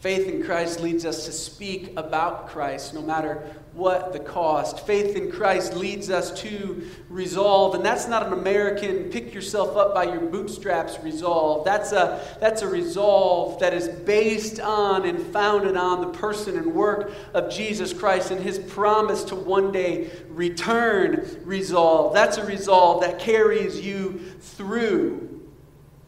Faith 0.00 0.28
in 0.28 0.44
Christ 0.44 0.80
leads 0.80 1.06
us 1.06 1.24
to 1.24 1.32
speak 1.32 1.92
about 1.96 2.48
Christ 2.48 2.92
no 2.92 3.00
matter 3.00 3.56
what 3.74 4.12
the 4.12 4.20
cost. 4.20 4.86
Faith 4.86 5.16
in 5.16 5.30
Christ 5.30 5.74
leads 5.74 6.10
us 6.10 6.30
to 6.42 6.88
resolve, 7.08 7.74
and 7.74 7.84
that's 7.84 8.06
not 8.06 8.26
an 8.26 8.32
American 8.32 9.10
pick 9.10 9.34
yourself 9.34 9.76
up 9.76 9.94
by 9.94 10.04
your 10.04 10.20
bootstraps 10.20 10.98
resolve. 11.02 11.64
That's 11.64 11.92
a, 11.92 12.36
that's 12.40 12.62
a 12.62 12.68
resolve 12.68 13.58
that 13.60 13.74
is 13.74 13.88
based 13.88 14.60
on 14.60 15.04
and 15.04 15.20
founded 15.20 15.76
on 15.76 16.00
the 16.00 16.18
person 16.18 16.56
and 16.56 16.74
work 16.74 17.12
of 17.34 17.50
Jesus 17.50 17.92
Christ 17.92 18.30
and 18.30 18.40
his 18.40 18.58
promise 18.58 19.24
to 19.24 19.34
one 19.34 19.72
day 19.72 20.10
return 20.28 21.40
resolve. 21.44 22.14
That's 22.14 22.38
a 22.38 22.46
resolve 22.46 23.02
that 23.02 23.18
carries 23.18 23.80
you 23.80 24.20
through 24.40 25.42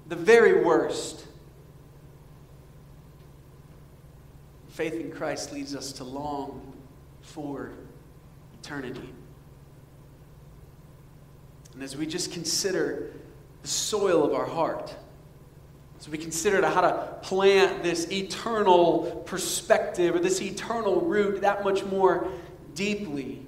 the 0.09 0.17
very 0.17 0.65
worst 0.65 1.27
Faith 4.77 5.01
in 5.01 5.11
Christ 5.11 5.55
leads 5.55 5.75
us 5.75 5.91
to 5.93 6.05
long 6.05 6.66
for 7.27 7.71
eternity. 8.61 9.13
And 11.75 11.83
as 11.83 11.97
we 11.97 12.07
just 12.07 12.33
consider 12.33 13.13
the 13.63 13.69
soil 13.69 14.25
of 14.25 14.33
our 14.33 14.47
heart, 14.47 14.95
as 16.01 16.09
we 16.09 16.19
consider 16.19 16.67
how 16.67 16.81
to 16.81 17.19
plant 17.23 17.83
this 17.83 18.11
eternal 18.11 19.23
perspective 19.27 20.15
or 20.15 20.19
this 20.19 20.41
eternal 20.41 21.01
root 21.03 21.43
that 21.43 21.65
much 21.65 21.85
more 21.85 22.31
deeply, 22.75 23.43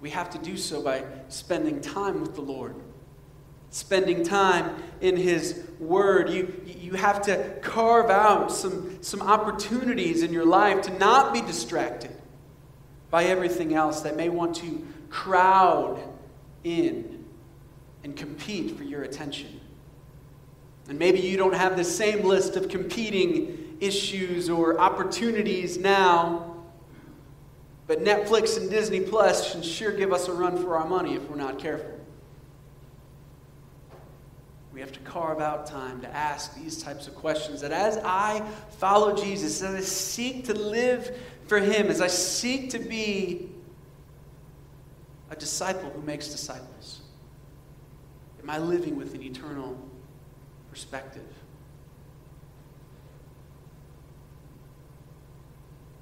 we 0.00 0.10
have 0.10 0.30
to 0.30 0.38
do 0.38 0.56
so 0.56 0.82
by 0.82 1.04
spending 1.28 1.80
time 1.80 2.20
with 2.20 2.34
the 2.34 2.40
Lord 2.40 2.74
spending 3.70 4.24
time 4.24 4.82
in 5.00 5.16
His 5.16 5.64
Word. 5.78 6.30
You, 6.30 6.62
you 6.66 6.92
have 6.94 7.22
to 7.22 7.56
carve 7.62 8.10
out 8.10 8.52
some, 8.52 9.02
some 9.02 9.22
opportunities 9.22 10.22
in 10.22 10.32
your 10.32 10.44
life 10.44 10.82
to 10.82 10.98
not 10.98 11.32
be 11.32 11.40
distracted 11.40 12.10
by 13.10 13.24
everything 13.24 13.74
else 13.74 14.02
that 14.02 14.16
may 14.16 14.28
want 14.28 14.56
to 14.56 14.86
crowd 15.08 16.00
in 16.64 17.24
and 18.04 18.16
compete 18.16 18.76
for 18.76 18.84
your 18.84 19.02
attention. 19.02 19.60
And 20.88 20.98
maybe 20.98 21.20
you 21.20 21.36
don't 21.36 21.54
have 21.54 21.76
the 21.76 21.84
same 21.84 22.24
list 22.24 22.56
of 22.56 22.68
competing 22.68 23.76
issues 23.80 24.50
or 24.50 24.80
opportunities 24.80 25.78
now, 25.78 26.56
but 27.86 28.00
Netflix 28.02 28.56
and 28.56 28.70
Disney 28.70 29.00
Plus 29.00 29.52
can 29.52 29.62
sure 29.62 29.92
give 29.92 30.12
us 30.12 30.28
a 30.28 30.32
run 30.32 30.56
for 30.56 30.76
our 30.76 30.86
money 30.86 31.14
if 31.14 31.28
we're 31.28 31.36
not 31.36 31.58
careful. 31.58 31.99
We 34.80 34.86
have 34.86 34.92
to 34.92 35.00
carve 35.00 35.42
out 35.42 35.66
time 35.66 36.00
to 36.00 36.08
ask 36.08 36.54
these 36.54 36.82
types 36.82 37.06
of 37.06 37.14
questions. 37.14 37.60
That 37.60 37.70
as 37.70 37.98
I 37.98 38.40
follow 38.78 39.14
Jesus, 39.14 39.60
as 39.60 39.74
I 39.74 39.80
seek 39.80 40.46
to 40.46 40.54
live 40.54 41.14
for 41.48 41.58
Him, 41.58 41.88
as 41.88 42.00
I 42.00 42.06
seek 42.06 42.70
to 42.70 42.78
be 42.78 43.50
a 45.28 45.36
disciple 45.36 45.90
who 45.90 46.00
makes 46.00 46.28
disciples, 46.28 47.02
am 48.42 48.48
I 48.48 48.56
living 48.56 48.96
with 48.96 49.14
an 49.14 49.22
eternal 49.22 49.76
perspective? 50.70 51.28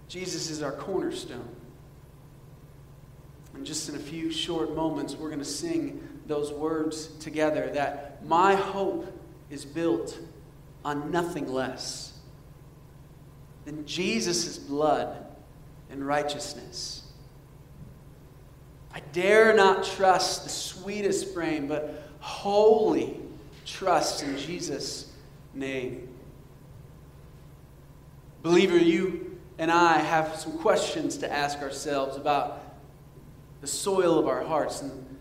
Jesus 0.06 0.50
is 0.50 0.62
our 0.62 0.70
cornerstone. 0.70 1.48
And 3.54 3.66
just 3.66 3.88
in 3.88 3.96
a 3.96 3.98
few 3.98 4.30
short 4.30 4.76
moments, 4.76 5.16
we're 5.16 5.30
going 5.30 5.40
to 5.40 5.44
sing 5.44 6.20
those 6.28 6.52
words 6.52 7.08
together 7.18 7.70
that 7.74 8.07
my 8.28 8.54
hope 8.54 9.10
is 9.48 9.64
built 9.64 10.18
on 10.84 11.10
nothing 11.10 11.50
less 11.50 12.12
than 13.64 13.86
Jesus' 13.86 14.58
blood 14.58 15.26
and 15.90 16.06
righteousness. 16.06 17.10
I 18.94 19.00
dare 19.12 19.54
not 19.54 19.82
trust 19.82 20.44
the 20.44 20.50
sweetest 20.50 21.32
frame, 21.32 21.68
but 21.68 22.02
wholly 22.20 23.18
trust 23.64 24.22
in 24.22 24.36
Jesus' 24.36 25.10
name. 25.54 26.08
Believer, 28.42 28.76
you 28.76 29.38
and 29.58 29.70
I 29.70 29.98
have 29.98 30.36
some 30.36 30.58
questions 30.58 31.16
to 31.18 31.32
ask 31.32 31.60
ourselves 31.60 32.16
about 32.16 32.62
the 33.62 33.66
soil 33.66 34.18
of 34.18 34.28
our 34.28 34.44
hearts 34.44 34.82
and 34.82 35.18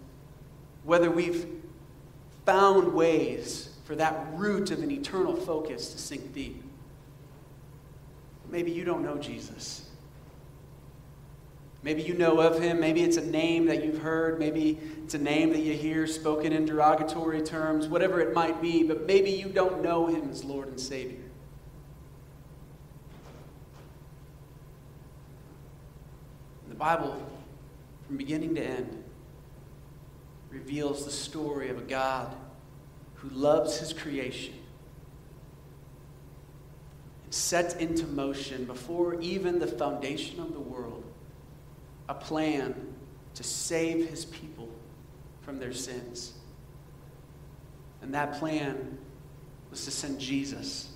whether 0.83 1.09
we've 1.09 1.56
found 2.47 2.93
ways 2.93 3.75
for 3.83 3.93
that 3.97 4.25
root 4.33 4.71
of 4.71 4.81
an 4.81 4.89
eternal 4.89 5.35
focus 5.35 5.91
to 5.91 5.97
sink 5.97 6.33
deep. 6.33 6.63
Maybe 8.49 8.71
you 8.71 8.85
don't 8.85 9.03
know 9.03 9.17
Jesus. 9.17 9.89
Maybe 11.83 12.03
you 12.03 12.13
know 12.13 12.39
of 12.39 12.61
him. 12.61 12.79
Maybe 12.79 13.03
it's 13.03 13.17
a 13.17 13.25
name 13.25 13.65
that 13.65 13.83
you've 13.83 13.99
heard. 13.99 14.39
Maybe 14.39 14.79
it's 15.03 15.13
a 15.13 15.19
name 15.19 15.49
that 15.51 15.59
you 15.59 15.73
hear 15.73 16.07
spoken 16.07 16.53
in 16.53 16.65
derogatory 16.65 17.41
terms, 17.41 17.89
whatever 17.89 18.21
it 18.21 18.33
might 18.33 18.61
be, 18.61 18.81
but 18.81 19.05
maybe 19.05 19.29
you 19.29 19.49
don't 19.49 19.83
know 19.83 20.07
him 20.07 20.29
as 20.29 20.45
Lord 20.45 20.69
and 20.69 20.79
Savior. 20.79 21.19
The 26.69 26.75
Bible, 26.75 27.21
from 28.07 28.15
beginning 28.15 28.55
to 28.55 28.63
end, 28.63 29.03
reveals 30.57 31.05
the 31.05 31.11
story 31.11 31.69
of 31.69 31.77
a 31.77 31.81
God 31.81 32.35
who 33.15 33.29
loves 33.29 33.77
his 33.77 33.93
creation 33.93 34.55
and 37.23 37.33
sets 37.33 37.75
into 37.75 38.07
motion 38.07 38.65
before 38.65 39.21
even 39.21 39.59
the 39.59 39.67
foundation 39.67 40.39
of 40.39 40.53
the 40.53 40.59
world 40.59 41.03
a 42.09 42.13
plan 42.13 42.73
to 43.35 43.43
save 43.43 44.09
his 44.09 44.25
people 44.25 44.67
from 45.41 45.59
their 45.59 45.73
sins. 45.73 46.33
And 48.01 48.13
that 48.15 48.39
plan 48.39 48.97
was 49.69 49.85
to 49.85 49.91
send 49.91 50.19
Jesus. 50.19 50.91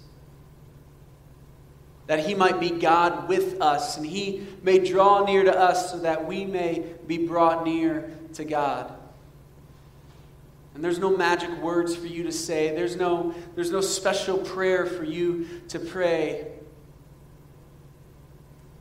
That 2.07 2.25
he 2.25 2.33
might 2.33 2.59
be 2.59 2.71
God 2.71 3.29
with 3.29 3.61
us, 3.61 3.97
and 3.97 4.05
he 4.05 4.47
may 4.63 4.79
draw 4.79 5.23
near 5.23 5.43
to 5.43 5.55
us 5.55 5.91
so 5.91 5.99
that 5.99 6.25
we 6.25 6.45
may 6.45 6.83
be 7.05 7.27
brought 7.27 7.63
near 7.63 8.11
to 8.33 8.43
God. 8.43 8.95
And 10.73 10.83
there's 10.83 10.99
no 10.99 11.15
magic 11.15 11.49
words 11.61 11.95
for 11.95 12.07
you 12.07 12.23
to 12.23 12.31
say. 12.31 12.73
There's 12.73 12.95
no, 12.95 13.33
there's 13.55 13.71
no 13.71 13.81
special 13.81 14.37
prayer 14.37 14.85
for 14.85 15.03
you 15.03 15.47
to 15.69 15.79
pray. 15.79 16.47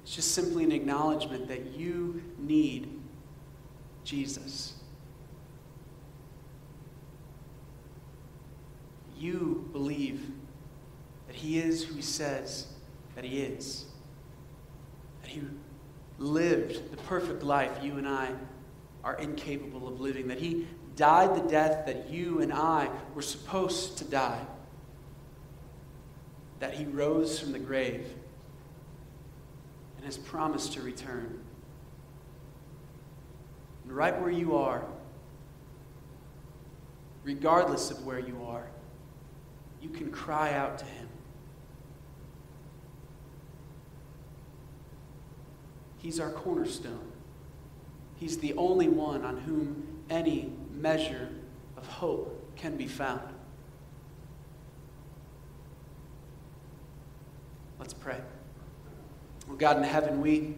It's 0.03 0.15
just 0.15 0.33
simply 0.33 0.65
an 0.65 0.73
acknowledgement 0.73 1.49
that 1.49 1.75
you 1.75 2.23
need 2.39 3.01
Jesus. 4.05 4.75
You 9.17 9.69
believe 9.73 10.31
that 11.27 11.37
He 11.37 11.59
is 11.59 11.85
who 11.85 11.95
He 11.95 12.03
says 12.03 12.69
that 13.15 13.25
He 13.25 13.43
is. 13.43 13.85
That 15.23 15.31
He 15.31 15.43
lived 16.19 16.91
the 16.91 16.97
perfect 16.97 17.43
life 17.43 17.71
you 17.83 17.99
and 17.99 18.09
I 18.09 18.31
are 19.05 19.17
incapable 19.17 19.89
of 19.89 20.01
living. 20.01 20.29
That 20.29 20.39
He 20.39 20.67
died 20.97 21.35
the 21.35 21.49
death 21.49 21.87
that 21.87 22.11
you 22.11 22.41
and 22.41 22.53
I 22.53 22.89
were 23.15 23.23
supposed 23.23 23.99
to 23.99 24.05
die, 24.05 24.45
that 26.59 26.75
he 26.75 26.85
rose 26.85 27.39
from 27.39 27.53
the 27.53 27.59
grave 27.59 28.07
and 29.97 30.05
has 30.05 30.17
promised 30.17 30.73
to 30.75 30.83
return. 30.83 31.41
And 33.85 33.93
right 33.93 34.19
where 34.21 34.31
you 34.31 34.57
are, 34.57 34.85
regardless 37.23 37.91
of 37.91 38.05
where 38.07 38.19
you 38.19 38.45
are, 38.47 38.67
you 39.81 39.89
can 39.91 40.11
cry 40.11 40.53
out 40.55 40.79
to 40.79 40.85
him. 40.85 41.09
He's 45.99 46.19
our 46.19 46.31
cornerstone. 46.31 47.13
He's 48.17 48.39
the 48.39 48.55
only 48.55 48.89
one 48.89 49.25
on 49.25 49.39
whom 49.39 49.87
any 50.09 50.53
measure 50.81 51.29
of 51.77 51.87
hope 51.87 52.57
can 52.57 52.77
be 52.77 52.87
found. 52.87 53.21
Let's 57.79 57.95
pray. 57.95 58.21
Well, 59.47 59.57
God 59.57 59.79
in 59.79 59.83
heaven, 59.83 60.21
we 60.21 60.55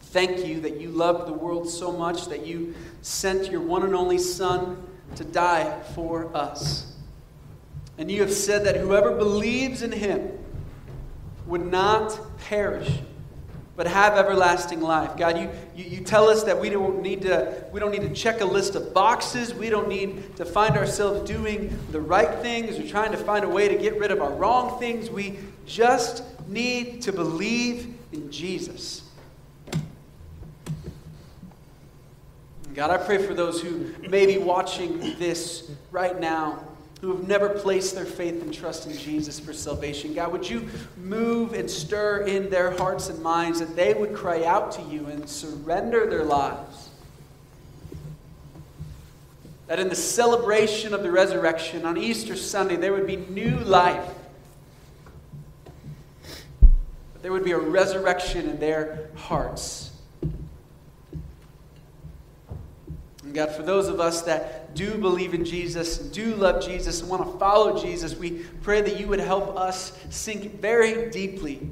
thank 0.00 0.46
you 0.46 0.60
that 0.60 0.80
you 0.80 0.90
loved 0.90 1.28
the 1.28 1.32
world 1.32 1.68
so 1.68 1.92
much 1.92 2.26
that 2.26 2.46
you 2.46 2.74
sent 3.02 3.50
your 3.50 3.60
one 3.60 3.82
and 3.82 3.94
only 3.94 4.18
Son 4.18 4.82
to 5.16 5.24
die 5.24 5.80
for 5.94 6.34
us. 6.36 6.94
And 7.98 8.10
you 8.10 8.20
have 8.22 8.32
said 8.32 8.64
that 8.64 8.76
whoever 8.76 9.12
believes 9.12 9.82
in 9.82 9.92
him 9.92 10.32
would 11.46 11.64
not 11.64 12.18
perish 12.38 13.00
but 13.76 13.86
have 13.86 14.14
everlasting 14.14 14.80
life. 14.80 15.16
God, 15.16 15.38
you, 15.38 15.50
you, 15.74 15.84
you, 15.84 16.00
tell 16.04 16.28
us 16.28 16.44
that 16.44 16.60
we 16.60 16.70
don't, 16.70 17.02
need 17.02 17.22
to, 17.22 17.64
we 17.72 17.80
don't 17.80 17.90
need 17.90 18.02
to 18.02 18.14
check 18.14 18.40
a 18.40 18.44
list 18.44 18.76
of 18.76 18.94
boxes. 18.94 19.52
We 19.52 19.68
don't 19.68 19.88
need 19.88 20.36
to 20.36 20.44
find 20.44 20.76
ourselves 20.76 21.28
doing 21.28 21.76
the 21.90 22.00
right 22.00 22.38
things 22.40 22.78
or 22.78 22.86
trying 22.88 23.10
to 23.12 23.18
find 23.18 23.44
a 23.44 23.48
way 23.48 23.68
to 23.68 23.76
get 23.76 23.98
rid 23.98 24.10
of 24.10 24.20
our 24.22 24.32
wrong 24.32 24.78
things. 24.78 25.10
We 25.10 25.38
just 25.66 26.22
need 26.48 27.02
to 27.02 27.12
believe 27.12 27.94
in 28.12 28.30
Jesus. 28.30 29.02
God, 32.74 32.90
I 32.90 32.96
pray 32.96 33.24
for 33.24 33.34
those 33.34 33.60
who 33.60 33.92
may 34.08 34.26
be 34.26 34.38
watching 34.38 35.16
this 35.18 35.70
right 35.92 36.18
now 36.18 36.64
who 37.00 37.14
have 37.14 37.28
never 37.28 37.48
placed 37.50 37.94
their 37.94 38.06
faith 38.06 38.42
and 38.42 38.52
trust 38.52 38.86
in 38.86 38.96
Jesus 38.96 39.38
for 39.38 39.52
salvation. 39.52 40.14
God, 40.14 40.32
would 40.32 40.48
you 40.48 40.68
move 40.96 41.52
and 41.52 41.70
stir 41.70 42.22
in 42.22 42.48
their 42.50 42.70
hearts 42.70 43.08
and 43.08 43.22
minds 43.22 43.60
that 43.60 43.76
they 43.76 43.92
would 43.94 44.14
cry 44.14 44.44
out 44.44 44.72
to 44.72 44.82
you 44.82 45.06
and 45.06 45.28
surrender 45.28 46.08
their 46.08 46.24
lives? 46.24 46.88
That 49.66 49.80
in 49.80 49.88
the 49.88 49.96
celebration 49.96 50.92
of 50.92 51.02
the 51.02 51.10
resurrection 51.10 51.86
on 51.86 51.96
Easter 51.96 52.36
Sunday, 52.36 52.76
there 52.76 52.92
would 52.92 53.06
be 53.06 53.16
new 53.16 53.56
life. 53.58 54.08
That 56.62 57.22
there 57.22 57.32
would 57.32 57.44
be 57.44 57.52
a 57.52 57.58
resurrection 57.58 58.48
in 58.48 58.58
their 58.60 59.08
hearts. 59.16 59.90
And 63.22 63.23
God, 63.34 63.50
for 63.50 63.62
those 63.62 63.88
of 63.88 63.98
us 63.98 64.22
that 64.22 64.74
do 64.74 64.96
believe 64.96 65.34
in 65.34 65.44
Jesus, 65.44 65.98
do 65.98 66.36
love 66.36 66.64
Jesus, 66.64 67.00
and 67.00 67.10
want 67.10 67.24
to 67.24 67.38
follow 67.38 67.82
Jesus, 67.82 68.16
we 68.16 68.30
pray 68.62 68.80
that 68.80 68.98
you 68.98 69.08
would 69.08 69.20
help 69.20 69.56
us 69.56 69.98
sink 70.08 70.60
very 70.60 71.10
deeply 71.10 71.68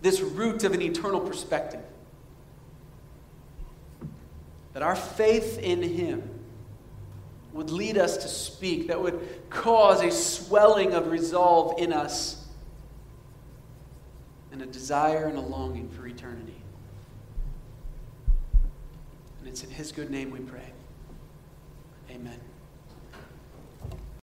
this 0.00 0.20
root 0.20 0.64
of 0.64 0.72
an 0.72 0.80
eternal 0.80 1.20
perspective. 1.20 1.82
That 4.72 4.82
our 4.82 4.96
faith 4.96 5.58
in 5.58 5.82
Him 5.82 6.22
would 7.52 7.70
lead 7.70 7.98
us 7.98 8.16
to 8.18 8.28
speak, 8.28 8.88
that 8.88 9.00
would 9.00 9.20
cause 9.50 10.02
a 10.02 10.10
swelling 10.10 10.94
of 10.94 11.10
resolve 11.10 11.78
in 11.78 11.92
us 11.92 12.46
and 14.52 14.62
a 14.62 14.66
desire 14.66 15.26
and 15.26 15.36
a 15.36 15.42
longing 15.42 15.90
for 15.90 16.06
eternity. 16.06 16.57
And 19.48 19.54
it's 19.54 19.64
in 19.64 19.70
His 19.70 19.92
good 19.92 20.10
name 20.10 20.30
we 20.30 20.40
pray. 20.40 20.74
Amen. 22.10 22.38